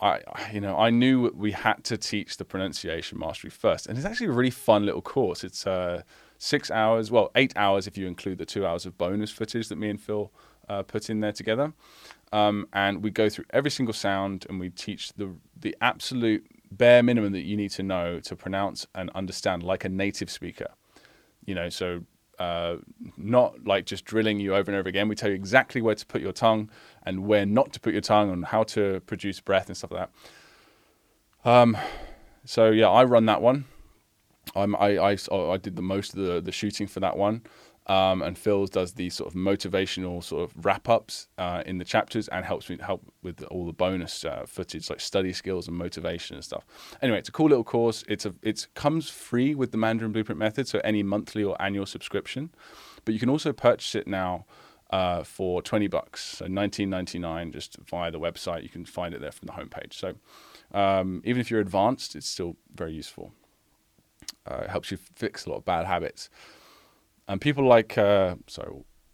[0.00, 0.20] I,
[0.52, 4.28] you know, I knew we had to teach the pronunciation mastery first, and it's actually
[4.28, 5.42] a really fun little course.
[5.42, 6.02] It's uh,
[6.38, 9.76] six hours, well, eight hours if you include the two hours of bonus footage that
[9.76, 10.30] me and Phil
[10.68, 11.72] uh, put in there together.
[12.32, 17.02] Um, and we go through every single sound, and we teach the the absolute bare
[17.02, 20.68] minimum that you need to know to pronounce and understand like a native speaker.
[21.44, 22.02] You know, so
[22.38, 22.76] uh,
[23.16, 25.08] not like just drilling you over and over again.
[25.08, 26.70] We tell you exactly where to put your tongue
[27.04, 30.08] and where not to put your tongue and how to produce breath and stuff like
[31.44, 31.50] that.
[31.50, 31.76] Um,
[32.44, 33.64] so yeah, I run that one.
[34.54, 37.42] I'm, I, I, I did the most of the, the shooting for that one.
[37.88, 41.84] Um, and Phil's does these sort of motivational sort of wrap ups uh, in the
[41.84, 45.76] chapters and helps me help with all the bonus uh, footage like study skills and
[45.76, 46.64] motivation and stuff.
[47.00, 48.02] Anyway, it's a cool little course.
[48.08, 51.86] It's a it comes free with the Mandarin Blueprint method, so any monthly or annual
[51.86, 52.50] subscription.
[53.04, 54.46] But you can also purchase it now
[54.90, 58.64] uh, for twenty bucks, so nineteen ninety nine, just via the website.
[58.64, 59.94] You can find it there from the homepage.
[59.94, 60.14] So
[60.76, 63.32] um, even if you're advanced, it's still very useful.
[64.44, 66.30] Uh, it helps you fix a lot of bad habits.
[67.28, 68.72] And people like, uh, sorry,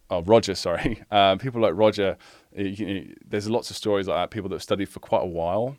[0.09, 2.17] oh, Roger, sorry, uh, people like Roger,
[2.55, 4.31] you know, there's lots of stories like that.
[4.31, 5.77] People that have studied for quite a while,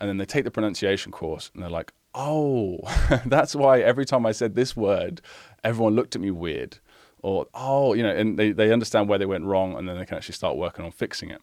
[0.00, 2.78] and then they take the pronunciation course, and they're like, oh,
[3.26, 5.20] that's why every time I said this word,
[5.62, 6.78] everyone looked at me weird,
[7.22, 10.06] or oh, you know, and they they understand where they went wrong, and then they
[10.06, 11.40] can actually start working on fixing it.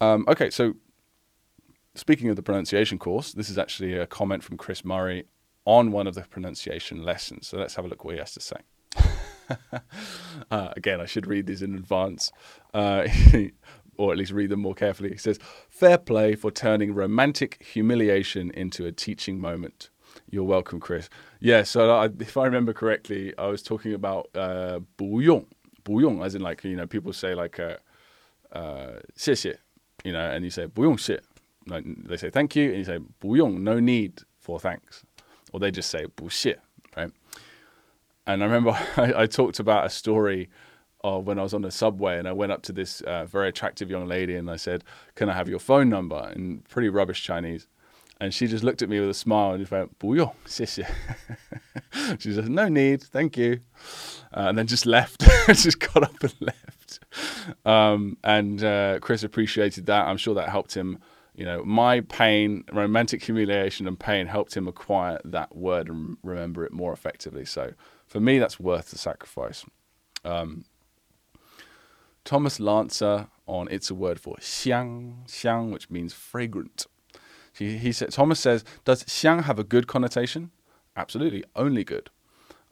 [0.00, 0.74] Um, okay, so
[1.94, 5.24] speaking of the pronunciation course, this is actually a comment from Chris Murray
[5.64, 7.48] on one of the pronunciation lessons.
[7.48, 8.58] So let's have a look what he has to say.
[10.50, 12.32] uh, again, I should read these in advance,
[12.74, 13.06] uh,
[13.96, 15.10] or at least read them more carefully.
[15.10, 19.90] He says, Fair play for turning romantic humiliation into a teaching moment.
[20.30, 21.08] You're welcome, Chris.
[21.40, 25.46] Yeah, so I, if I remember correctly, I was talking about uh, buyong,
[25.84, 27.76] buyong, as in, like, you know, people say, like, uh,
[28.52, 29.00] uh,
[30.04, 31.24] you know, and you say, buyong shit.
[31.68, 35.04] Like, they say thank you, and you say, buyong, no need for thanks.
[35.52, 36.60] Or they just say, bullshit
[38.26, 40.48] and I remember I, I talked about a story
[41.04, 43.48] of when I was on the subway and I went up to this uh, very
[43.48, 44.84] attractive young lady and I said,
[45.14, 46.32] Can I have your phone number?
[46.34, 47.68] in pretty rubbish Chinese.
[48.18, 50.84] And she just looked at me with a smile and just went, Buyong, xie
[51.92, 52.20] xie.
[52.20, 53.60] she said, No need, thank you.
[54.34, 57.00] Uh, and then just left, just got up and left.
[57.64, 60.06] Um, and uh, Chris appreciated that.
[60.06, 60.98] I'm sure that helped him.
[61.34, 66.64] You know, my pain, romantic humiliation and pain helped him acquire that word and remember
[66.64, 67.44] it more effectively.
[67.44, 67.74] So
[68.16, 69.66] for me, that's worth the sacrifice.
[70.24, 70.64] Um,
[72.24, 76.86] Thomas Lancer on It's a Word for xiang, xiang, which means fragrant.
[77.52, 80.50] He, he said, Thomas says, does xiang have a good connotation?
[80.96, 82.08] Absolutely, only good.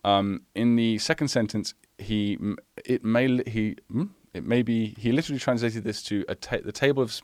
[0.02, 2.38] Um, in the second sentence, he
[2.82, 7.02] it may he hmm, it may be he literally translated this to ta- the table
[7.02, 7.20] of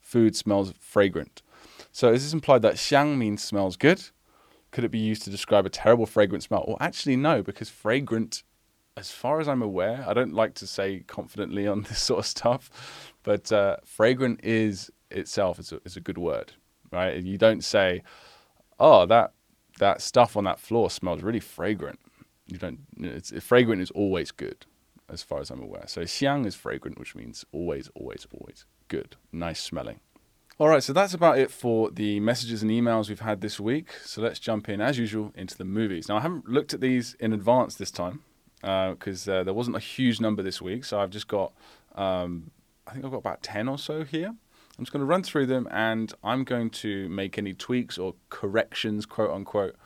[0.00, 1.42] food smells fragrant.
[1.90, 4.10] So is this implied that xiang means smells good?
[4.70, 6.64] Could it be used to describe a terrible fragrant smell?
[6.66, 8.42] Well, actually, no, because fragrant,
[8.96, 12.26] as far as I'm aware, I don't like to say confidently on this sort of
[12.26, 16.52] stuff, but uh, fragrant is itself is a, is a good word,
[16.92, 17.22] right?
[17.22, 18.02] You don't say,
[18.78, 19.32] oh, that
[19.78, 22.00] that stuff on that floor smells really fragrant.
[22.46, 22.80] You don't.
[22.98, 24.66] It's fragrant is always good,
[25.08, 25.84] as far as I'm aware.
[25.86, 30.00] So xiang is fragrant, which means always, always, always good, nice smelling.
[30.58, 33.92] All right, so that's about it for the messages and emails we've had this week.
[34.02, 36.08] So let's jump in, as usual, into the movies.
[36.08, 38.22] Now, I haven't looked at these in advance this time
[38.62, 40.86] because uh, uh, there wasn't a huge number this week.
[40.86, 41.52] So I've just got,
[41.94, 42.52] um,
[42.86, 44.28] I think I've got about 10 or so here.
[44.28, 48.14] I'm just going to run through them and I'm going to make any tweaks or
[48.30, 49.76] corrections, quote unquote.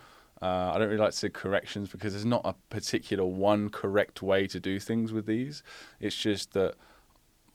[0.41, 4.23] Uh, I don't really like to say corrections because there's not a particular one correct
[4.23, 5.65] way to do things with these.
[5.99, 6.77] It's just that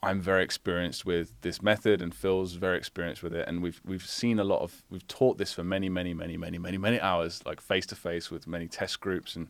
[0.06, 3.48] I'm very experienced with this method, and Phil's very experienced with it.
[3.48, 6.58] And we've we've seen a lot of we've taught this for many, many, many, many,
[6.58, 9.34] many, many hours, like face to face with many test groups.
[9.34, 9.48] And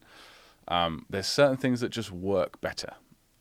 [0.69, 2.95] um, there's certain things that just work better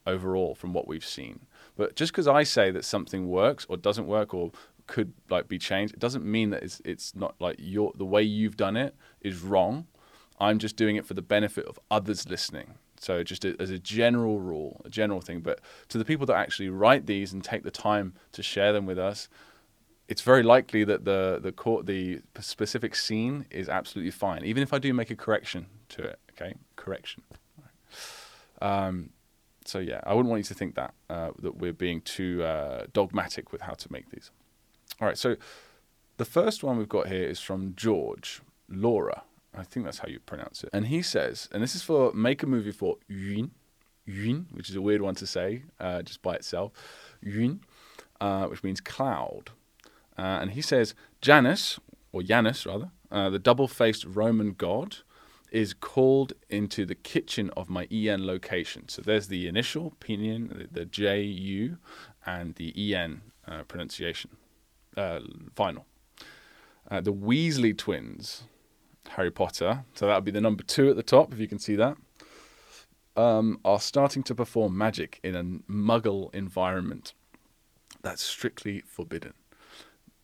[0.06, 1.40] overall from what we've seen.
[1.74, 4.52] But just because I say that something works or doesn't work or
[4.86, 8.22] could like be changed, it doesn't mean that it's it's not like your the way
[8.22, 9.86] you've done it is wrong.
[10.38, 12.74] I'm just doing it for the benefit of others listening.
[13.00, 15.40] So just a, as a general rule, a general thing.
[15.40, 18.86] But to the people that actually write these and take the time to share them
[18.86, 19.28] with us,
[20.08, 24.72] it's very likely that the the court, the specific scene is absolutely fine, even if
[24.72, 26.18] I do make a correction to it.
[26.32, 27.22] Okay, correction.
[28.62, 29.10] Um,
[29.64, 32.86] so yeah, I wouldn't want you to think that uh, that we're being too uh,
[32.92, 34.30] dogmatic with how to make these.
[35.00, 35.36] All right, so
[36.16, 39.22] the first one we've got here is from George Laura.
[39.56, 40.70] I think that's how you pronounce it.
[40.72, 43.52] And he says, and this is for make a movie for Yun,
[44.04, 46.72] Yun, which is a weird one to say uh, just by itself.
[47.22, 47.60] Yun,
[48.20, 49.50] uh, which means cloud.
[50.18, 51.78] Uh, and he says, Janus,
[52.12, 54.98] or Janus rather, uh, the double faced Roman god,
[55.50, 58.88] is called into the kitchen of my EN location.
[58.88, 61.78] So there's the initial, Pinyin, the, the J U,
[62.24, 64.36] and the EN uh, pronunciation,
[64.96, 65.20] uh,
[65.54, 65.86] final.
[66.88, 68.44] The Weasley twins,
[69.10, 71.58] Harry Potter, so that would be the number two at the top, if you can
[71.58, 71.96] see that,
[73.16, 77.14] um, are starting to perform magic in a muggle environment.
[78.02, 79.34] That's strictly forbidden.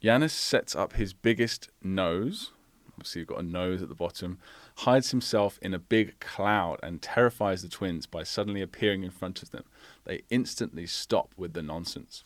[0.01, 2.51] Janus sets up his biggest nose.
[2.93, 4.39] Obviously, you've got a nose at the bottom
[4.79, 9.43] hides himself in a big cloud and terrifies the twins by suddenly appearing in front
[9.43, 9.65] of them.
[10.05, 12.25] They instantly stop with the nonsense.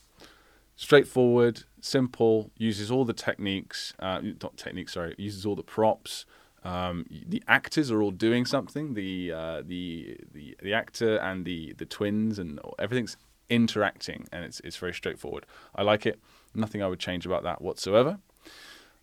[0.77, 6.27] Straightforward, simple, uses all the techniques, uh, not techniques, sorry, uses all the props.
[6.67, 8.95] Um, the actors are all doing something.
[8.95, 13.17] The, uh, the the the actor and the the twins and everything's
[13.49, 15.47] interacting, and it's it's very straightforward.
[15.77, 16.19] I like it.
[16.55, 18.19] Nothing I would change about that whatsoever.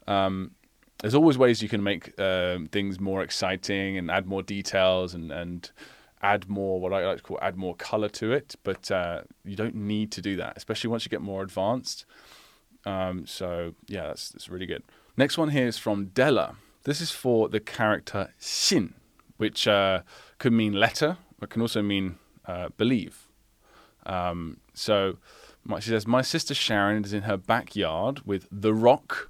[0.07, 0.51] Um,
[0.99, 5.31] there's always ways you can make um, things more exciting and add more details and
[5.31, 5.71] and
[6.21, 8.55] add more what I like to call add more color to it.
[8.63, 12.05] But uh, you don't need to do that, especially once you get more advanced.
[12.85, 14.83] Um, so yeah, that's that's really good.
[15.15, 16.57] Next one here is from Della.
[16.83, 18.93] This is for the character Xin,
[19.37, 20.01] which uh,
[20.37, 23.27] could mean letter, but can also mean uh, believe.
[24.05, 25.17] Um, so
[25.79, 29.29] she says, My sister Sharon is in her backyard with the rock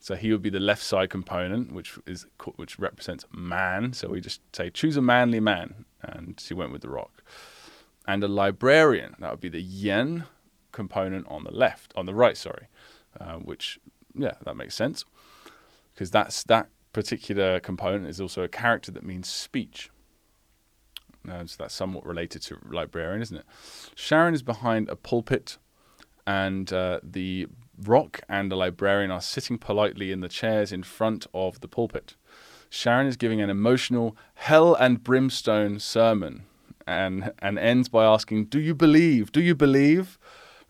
[0.00, 3.92] so he would be the left side component, which is which represents man.
[3.92, 7.22] So we just say choose a manly man, and she went with the rock.
[8.06, 10.24] And a librarian, that would be the yen
[10.72, 12.68] component on the left, on the right, sorry,
[13.20, 13.78] uh, which
[14.14, 15.04] yeah, that makes sense
[15.92, 19.90] because that's that particular component is also a character that means speech.
[21.28, 23.46] Uh, so that's somewhat related to librarian, isn't it?
[23.94, 25.58] Sharon is behind a pulpit,
[26.26, 27.48] and uh, the
[27.80, 32.16] Rock and the librarian are sitting politely in the chairs in front of the pulpit.
[32.70, 36.44] Sharon is giving an emotional hell and brimstone sermon
[36.86, 39.30] and and ends by asking, "Do you believe?
[39.32, 40.18] Do you believe?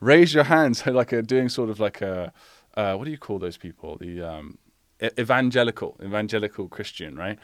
[0.00, 2.32] Raise your hands." like a doing sort of like a
[2.76, 3.96] uh, what do you call those people?
[3.96, 4.58] The um,
[5.18, 7.38] evangelical evangelical Christian, right?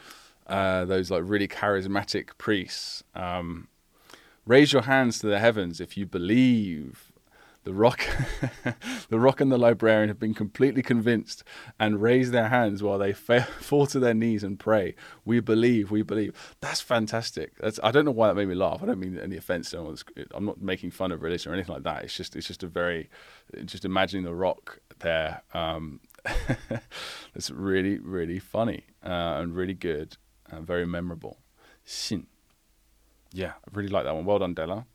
[0.47, 3.03] Uh, those like really charismatic priests.
[3.15, 3.67] Um,
[4.45, 7.11] raise your hands to the heavens if you believe
[7.65, 8.05] the rock,
[9.09, 11.43] the rock and the librarian have been completely convinced
[11.79, 14.95] and raise their hands while they fa- fall to their knees and pray.
[15.25, 16.55] We believe, we believe.
[16.61, 17.57] That's fantastic.
[17.57, 18.83] That's I don't know why that made me laugh.
[18.83, 19.71] I don't mean any offense.
[19.71, 19.97] To anyone.
[20.35, 22.03] I'm not making fun of religion or anything like that.
[22.03, 23.09] It's just it's just a very
[23.65, 25.41] just imagining the rock there.
[25.53, 26.01] Um,
[27.35, 30.17] it's really really funny uh, and really good
[30.49, 31.39] and very memorable.
[31.85, 32.25] Xin.
[33.31, 34.25] Yeah, I really like that one.
[34.25, 34.85] Well done, Della.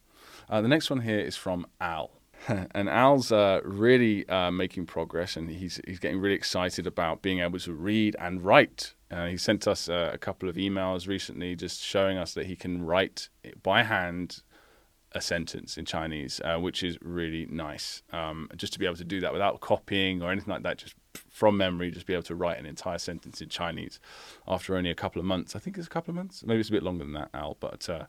[0.48, 2.10] Uh, the next one here is from Al.
[2.48, 7.40] and Al's uh, really uh, making progress, and he's he's getting really excited about being
[7.40, 8.94] able to read and write.
[9.10, 12.56] Uh, he sent us uh, a couple of emails recently, just showing us that he
[12.56, 13.28] can write
[13.62, 14.42] by hand
[15.12, 18.02] a sentence in Chinese, uh, which is really nice.
[18.12, 20.94] Um, just to be able to do that without copying or anything like that, just
[21.28, 24.00] from memory, just be able to write an entire sentence in Chinese
[24.46, 25.56] after only a couple of months.
[25.56, 27.56] I think it's a couple of months, maybe it's a bit longer than that, Al,
[27.60, 28.06] but uh,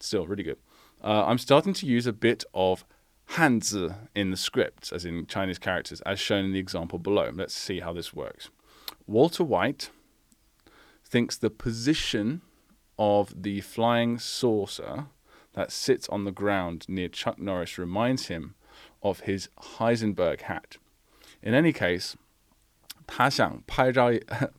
[0.00, 0.58] still really good.
[1.02, 2.84] I'm starting to use a bit of
[3.32, 7.30] Hanzi in the script, as in Chinese characters, as shown in the example below.
[7.32, 8.50] Let's see how this works.
[9.06, 9.90] Walter White
[11.04, 12.42] thinks the position
[12.98, 15.06] of the flying saucer
[15.52, 18.54] that sits on the ground near Chuck Norris reminds him
[19.02, 20.78] of his Heisenberg hat.
[21.41, 22.13] In any case,
[23.05, 24.11] 他想拍照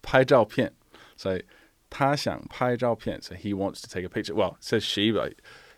[0.03, 0.73] 拍照片.
[1.16, 1.38] So
[1.90, 3.20] 他想拍照片.
[3.23, 4.35] So he wants to take a picture.
[4.35, 5.35] Well, it says she, but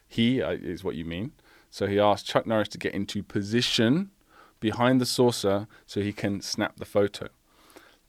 [0.09, 1.33] he uh, is what you mean.
[1.71, 4.11] So he asked Chuck Norris to get into position
[4.61, 7.29] behind the saucer so he can snap the photo.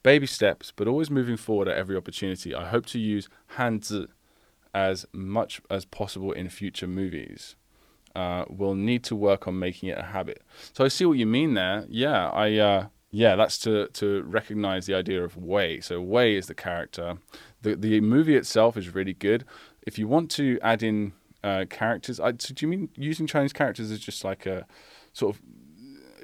[0.03, 2.55] Baby steps, but always moving forward at every opportunity.
[2.55, 3.27] I hope to use
[3.57, 4.07] Hanzi
[4.73, 7.55] as much as possible in future movies.
[8.14, 10.42] Uh, we'll need to work on making it a habit.
[10.72, 11.86] So I see what you mean there.
[11.88, 15.80] Yeah, I uh, yeah, that's to to recognize the idea of Wei.
[15.80, 17.18] So Wei is the character.
[17.62, 19.44] The the movie itself is really good.
[19.82, 21.12] If you want to add in
[21.44, 22.20] uh, characters.
[22.20, 24.66] I, so do you mean using Chinese characters as just like a
[25.12, 25.42] sort of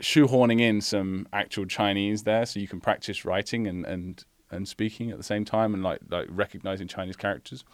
[0.01, 5.11] shoehorning in some actual Chinese there, so you can practice writing and and and speaking
[5.11, 7.65] at the same time, and like like recognizing Chinese characters?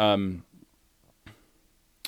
[0.00, 0.44] Um,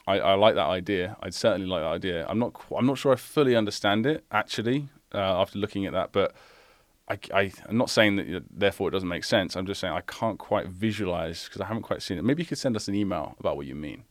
[0.06, 1.16] I, I like that idea.
[1.22, 2.26] I'd certainly like that idea.
[2.28, 2.54] I'm not.
[2.76, 6.34] I'm not sure I fully understand it actually uh, after looking at that, but
[7.08, 9.56] I, I, am not saying that therefore it doesn't make sense.
[9.56, 12.24] I'm just saying I can't quite visualize because I haven't quite seen it.
[12.24, 14.04] Maybe you could send us an email about what you mean.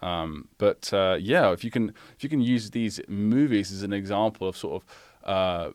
[0.00, 3.92] Um, but uh, yeah, if you can if you can use these movies as an
[3.92, 5.70] example of sort of uh,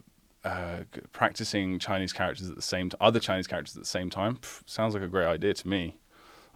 [0.47, 0.83] uh,
[1.13, 4.61] practicing Chinese characters at the same time, other Chinese characters at the same time, pff,
[4.65, 5.97] sounds like a great idea to me.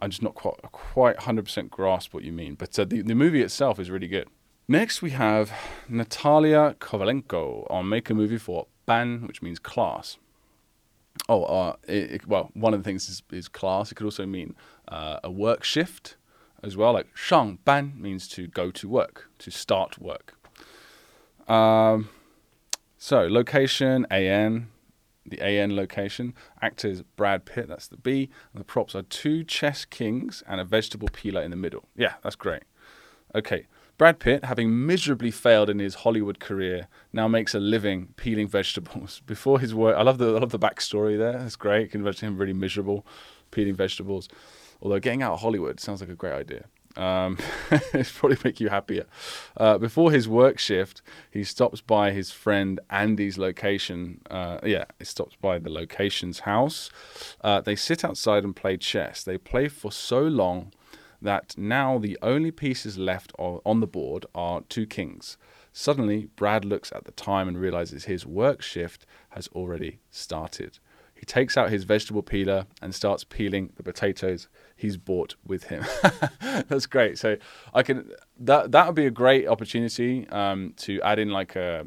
[0.01, 3.41] I'm just not quite quite 100% grasp what you mean, but uh, the the movie
[3.41, 4.27] itself is really good.
[4.67, 5.51] Next, we have
[5.89, 10.17] Natalia Kovalenko on Make a Movie for Ban, which means class.
[11.27, 13.91] Oh, uh, it, it, well, one of the things is, is, class.
[13.91, 14.55] It could also mean
[14.87, 16.15] uh, a work shift
[16.63, 16.93] as well.
[16.93, 20.35] Like shang ban means to go to work, to start work.
[21.49, 22.09] Um,
[22.97, 24.69] so location AN,
[25.25, 26.33] the AN location.
[26.61, 28.29] Actors Brad Pitt, that's the B.
[28.53, 31.85] And the props are two chess kings and a vegetable peeler in the middle.
[31.95, 32.63] Yeah, that's great.
[33.33, 33.67] Okay,
[33.97, 39.21] Brad Pitt, having miserably failed in his Hollywood career, now makes a living peeling vegetables.
[39.25, 41.33] Before his work, I love the I love the backstory there.
[41.33, 41.83] That's great.
[41.83, 43.05] You can imagine him really miserable
[43.51, 44.27] peeling vegetables.
[44.81, 46.65] Although getting out of Hollywood sounds like a great idea.
[46.97, 47.37] Um,
[47.93, 49.05] it's probably make you happier.
[49.57, 54.21] Uh, before his work shift, he stops by his friend Andy's location.
[54.29, 56.89] Uh, yeah, he stops by the location's house.
[57.41, 59.23] Uh, they sit outside and play chess.
[59.23, 60.73] They play for so long
[61.21, 65.37] that now the only pieces left on the board are two kings.
[65.73, 70.79] Suddenly, Brad looks at the time and realizes his work shift has already started.
[71.21, 74.47] He takes out his vegetable peeler and starts peeling the potatoes
[74.81, 75.85] he's bought with him.
[76.41, 77.17] That's great.
[77.17, 77.37] So
[77.73, 81.85] I can that that would be a great opportunity um, to add in like a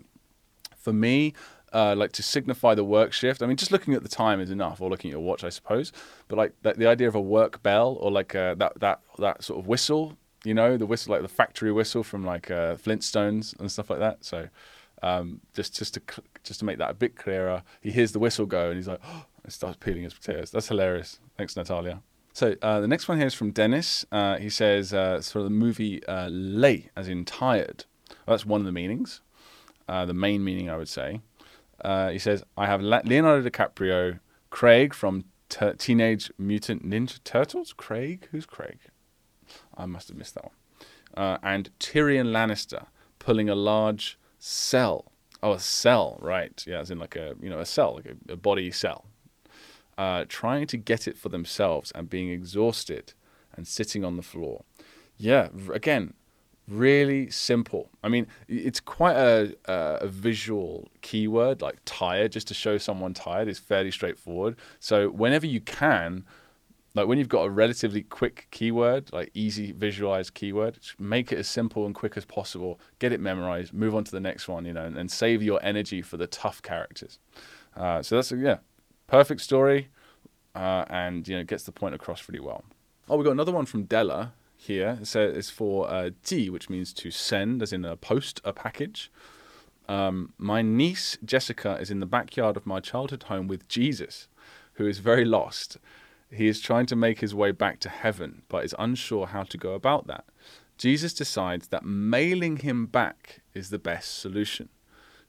[0.77, 1.35] for me
[1.73, 3.43] uh, like to signify the work shift.
[3.43, 5.49] I mean, just looking at the time is enough, or looking at your watch, I
[5.49, 5.91] suppose.
[6.29, 9.43] But like the, the idea of a work bell, or like uh, that that that
[9.43, 13.59] sort of whistle, you know, the whistle like the factory whistle from like uh, Flintstones
[13.59, 14.25] and stuff like that.
[14.25, 14.49] So
[15.03, 16.03] um, just just to
[16.45, 19.01] just to make that a bit clearer, he hears the whistle go and he's like,
[19.05, 20.53] oh, and starts peeling his potatoes.
[20.53, 21.19] That's hilarious.
[21.37, 22.01] Thanks, Natalia.
[22.35, 24.05] So uh, the next one here is from Dennis.
[24.11, 27.85] Uh, he says uh, sort of the movie uh, "lay" as in tired.
[28.09, 29.21] Well, that's one of the meanings.
[29.89, 31.21] Uh, the main meaning, I would say.
[31.85, 34.19] Uh, he says, I have Leonardo DiCaprio,
[34.51, 37.73] Craig from T- Teenage Mutant Ninja Turtles.
[37.73, 38.27] Craig?
[38.33, 38.79] Who's Craig?
[39.77, 41.39] I must have missed that one.
[41.43, 42.87] And Tyrion Lannister
[43.21, 45.13] pulling a large cell.
[45.41, 46.65] Oh, a cell, right.
[46.67, 49.05] Yeah, as in like a, you know, a cell, like a, a body cell.
[49.97, 53.15] Uh, trying to get it for themselves and being exhausted
[53.57, 54.65] and sitting on the floor.
[55.17, 56.15] Yeah, again,
[56.67, 57.91] really simple.
[58.03, 63.49] I mean, it's quite a, a visual keyword, like tired, just to show someone tired
[63.49, 64.57] is fairly straightforward.
[64.81, 66.25] So whenever you can,
[66.95, 71.49] like when you've got a relatively quick keyword, like easy visualized keyword, make it as
[71.49, 72.81] simple and quick as possible.
[72.99, 73.73] Get it memorized.
[73.73, 76.27] Move on to the next one, you know, and, and save your energy for the
[76.27, 77.19] tough characters.
[77.77, 78.59] Uh, so that's yeah,
[79.15, 79.91] perfect story,
[80.57, 82.65] uh, and you know gets the point across really well.
[83.09, 84.99] Oh, we got another one from Della here.
[85.05, 89.13] So it's for uh, T, which means to send, as in a post, a package.
[89.89, 94.27] Um, my niece Jessica is in the backyard of my childhood home with Jesus,
[94.75, 95.79] who is very lost.
[96.33, 99.57] He is trying to make his way back to heaven, but is unsure how to
[99.57, 100.25] go about that.
[100.77, 104.71] Jesus decides that mailing him back is the best solution.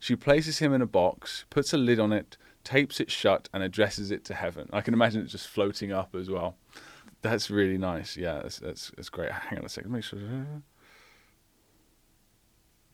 [0.00, 2.36] She places him in a box, puts a lid on it,
[2.66, 4.68] tapes it shut, and addresses it to heaven.
[4.72, 6.56] I can imagine it just floating up as well.
[7.22, 8.16] That's really nice.
[8.16, 9.30] Yeah, that's, that's, that's great.
[9.30, 9.92] Hang on a second.
[9.92, 10.18] Make sure.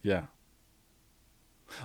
[0.03, 0.25] Yeah.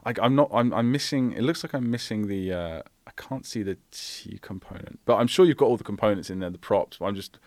[0.05, 0.49] I, am not.
[0.53, 0.73] I'm.
[0.73, 1.31] I'm missing.
[1.31, 2.51] It looks like I'm missing the.
[2.51, 6.29] Uh, I can't see the T component, but I'm sure you've got all the components
[6.29, 6.97] in there, the props.
[6.99, 7.39] I'm just.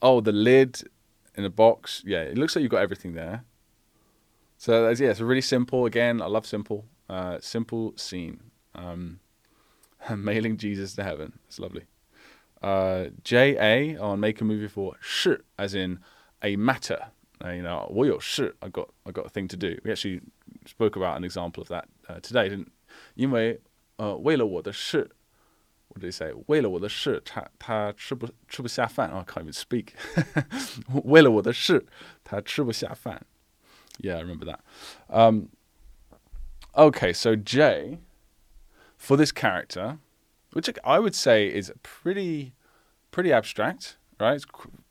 [0.00, 0.82] Oh, the lid
[1.36, 2.02] in a box.
[2.06, 3.44] Yeah, it looks like you've got everything there.
[4.56, 5.84] So yeah, it's really simple.
[5.84, 6.86] Again, I love simple.
[7.08, 8.49] Uh, simple scene.
[8.79, 9.19] Um,
[10.15, 11.39] mailing Jesus to heaven.
[11.47, 11.85] It's lovely.
[12.61, 15.99] Uh, JA on make a movie for 是 as in
[16.41, 17.11] a matter.
[17.43, 19.77] Uh, you know, 我有事, I got I got a thing to do.
[19.83, 20.21] We actually
[20.65, 22.69] spoke about an example of that uh, today, didn't?
[23.15, 23.61] 因为
[23.97, 25.11] 呃为了我的事
[25.89, 26.33] what did he say?
[26.47, 29.11] 为了我的事，他他吃不吃不下饭。
[29.11, 29.89] Oh, I can't even speak.
[31.03, 31.85] 为了我的事，
[32.23, 33.25] 他吃不下饭.
[33.99, 34.59] Yeah, I remember that.
[35.07, 35.49] Um,
[36.73, 37.99] okay, so J,
[39.00, 39.98] for this character,
[40.52, 42.52] which I would say is pretty
[43.10, 44.34] pretty abstract, right?
[44.34, 44.44] It's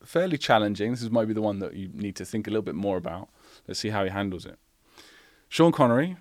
[0.04, 0.92] fairly challenging.
[0.92, 3.30] This is maybe the one that you need to think a little bit more about.
[3.68, 4.58] Let's see how he handles it.
[5.48, 6.18] Sean Connery.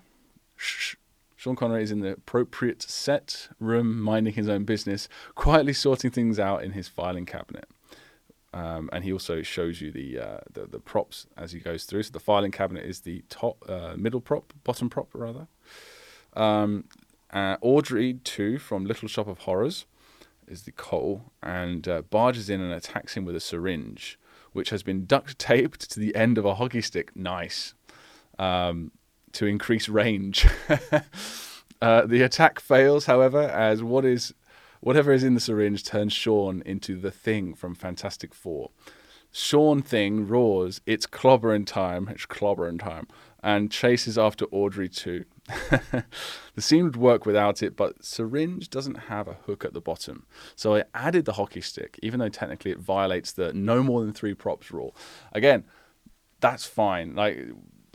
[1.35, 6.39] Sean Connery is in the appropriate set room, minding his own business, quietly sorting things
[6.39, 7.67] out in his filing cabinet.
[8.53, 12.03] Um, and he also shows you the, uh, the, the props as he goes through.
[12.03, 15.47] So the filing cabinet is the top uh, middle prop, bottom prop rather.
[16.33, 16.85] Um,
[17.31, 19.85] uh, Audrey two from Little Shop of Horrors
[20.47, 24.19] is the Cole and uh, barges in and attacks him with a syringe,
[24.51, 27.15] which has been duct taped to the end of a hockey stick.
[27.15, 27.73] Nice.
[28.37, 28.91] Um,
[29.33, 30.47] to increase range.
[31.81, 34.33] uh, the attack fails, however, as what is
[34.81, 38.71] whatever is in the syringe turns Sean into the Thing from Fantastic Four.
[39.31, 42.07] Sean Thing roars, "It's clobbering time!
[42.09, 43.07] It's clobbering time!"
[43.43, 45.25] and chases after Audrey two.
[46.55, 50.25] the scene would work without it, but Syringe doesn't have a hook at the bottom.
[50.55, 54.13] So I added the hockey stick, even though technically it violates the no more than
[54.13, 54.95] three props rule.
[55.33, 55.65] Again,
[56.39, 57.15] that's fine.
[57.15, 57.39] Like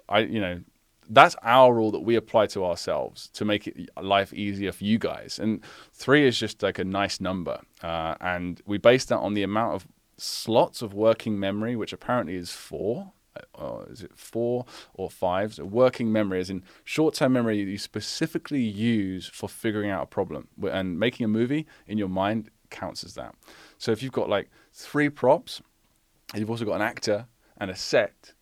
[0.09, 0.61] I you know,
[1.09, 4.99] that's our rule that we apply to ourselves to make it life easier for you
[4.99, 5.39] guys.
[5.39, 9.43] And three is just like a nice number, uh, and we base that on the
[9.43, 9.87] amount of
[10.17, 13.13] slots of working memory, which apparently is four.
[13.59, 14.64] Uh, is it four
[14.95, 15.55] or five?
[15.55, 20.49] So working memory is in short-term memory you specifically use for figuring out a problem
[20.70, 23.35] and making a movie in your mind counts as that.
[23.78, 25.62] So if you've got like three props,
[26.35, 27.26] you've also got an actor
[27.59, 28.35] and a set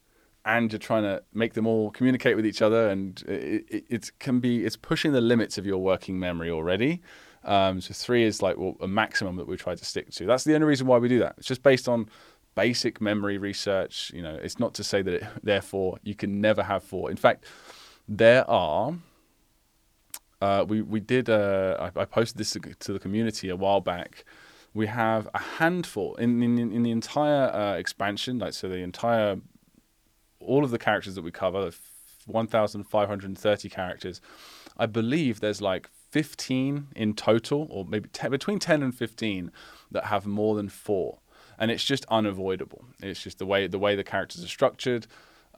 [0.45, 4.11] and you're trying to make them all communicate with each other and it, it, it
[4.19, 7.01] can be it's pushing the limits of your working memory already
[7.45, 10.45] um, so three is like well, a maximum that we try to stick to that's
[10.45, 12.09] the only reason why we do that it's just based on
[12.55, 16.63] basic memory research you know it's not to say that it, therefore you can never
[16.63, 17.11] have four.
[17.11, 17.45] In fact
[18.09, 18.95] there are
[20.41, 24.25] uh, we we did uh, I, I posted this to the community a while back.
[24.75, 29.37] We have a handful in in, in the entire uh, expansion like so the entire
[30.47, 31.71] all of the characters that we cover,
[32.27, 34.21] 1,530 characters,
[34.77, 39.51] I believe there's like 15 in total, or maybe 10, between 10 and 15
[39.91, 41.19] that have more than four,
[41.63, 42.85] and it's just unavoidable.
[43.01, 45.07] It's just the way the way the characters are structured.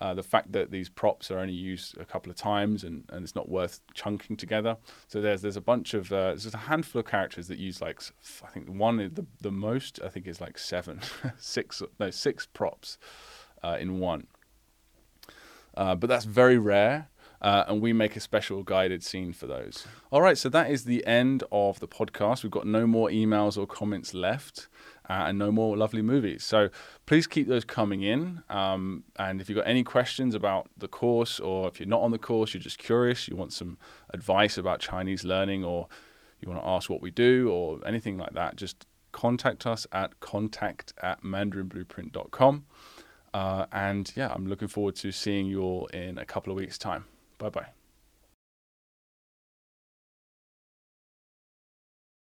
[0.01, 3.23] Uh, the fact that these props are only used a couple of times and, and
[3.23, 4.77] it's not worth chunking together.
[5.09, 8.03] So there's there's a bunch of uh, there's a handful of characters that use like
[8.45, 11.01] I think one the the most I think is like seven,
[11.39, 12.99] six no six props
[13.63, 14.27] uh, in one.
[15.75, 17.09] Uh, but that's very rare.
[17.41, 19.87] Uh, and we make a special guided scene for those.
[20.11, 22.43] All right, so that is the end of the podcast.
[22.43, 24.69] We've got no more emails or comments left.
[25.07, 26.43] Uh, and no more lovely movies.
[26.43, 26.71] So
[27.05, 28.43] please keep those coming in.
[28.49, 32.11] Um, and if you've got any questions about the course, or if you're not on
[32.11, 33.77] the course, you're just curious, you want some
[34.15, 35.89] advice about Chinese learning, or
[36.41, 40.21] you want to ask what we do, or anything like that, just contact us at
[40.21, 42.65] contact at mandarinblueprint.com.
[43.35, 46.79] Uh, and yeah, I'm looking forward to seeing you all in a couple of weeks'
[46.79, 47.05] time.
[47.39, 47.84] Bye bye.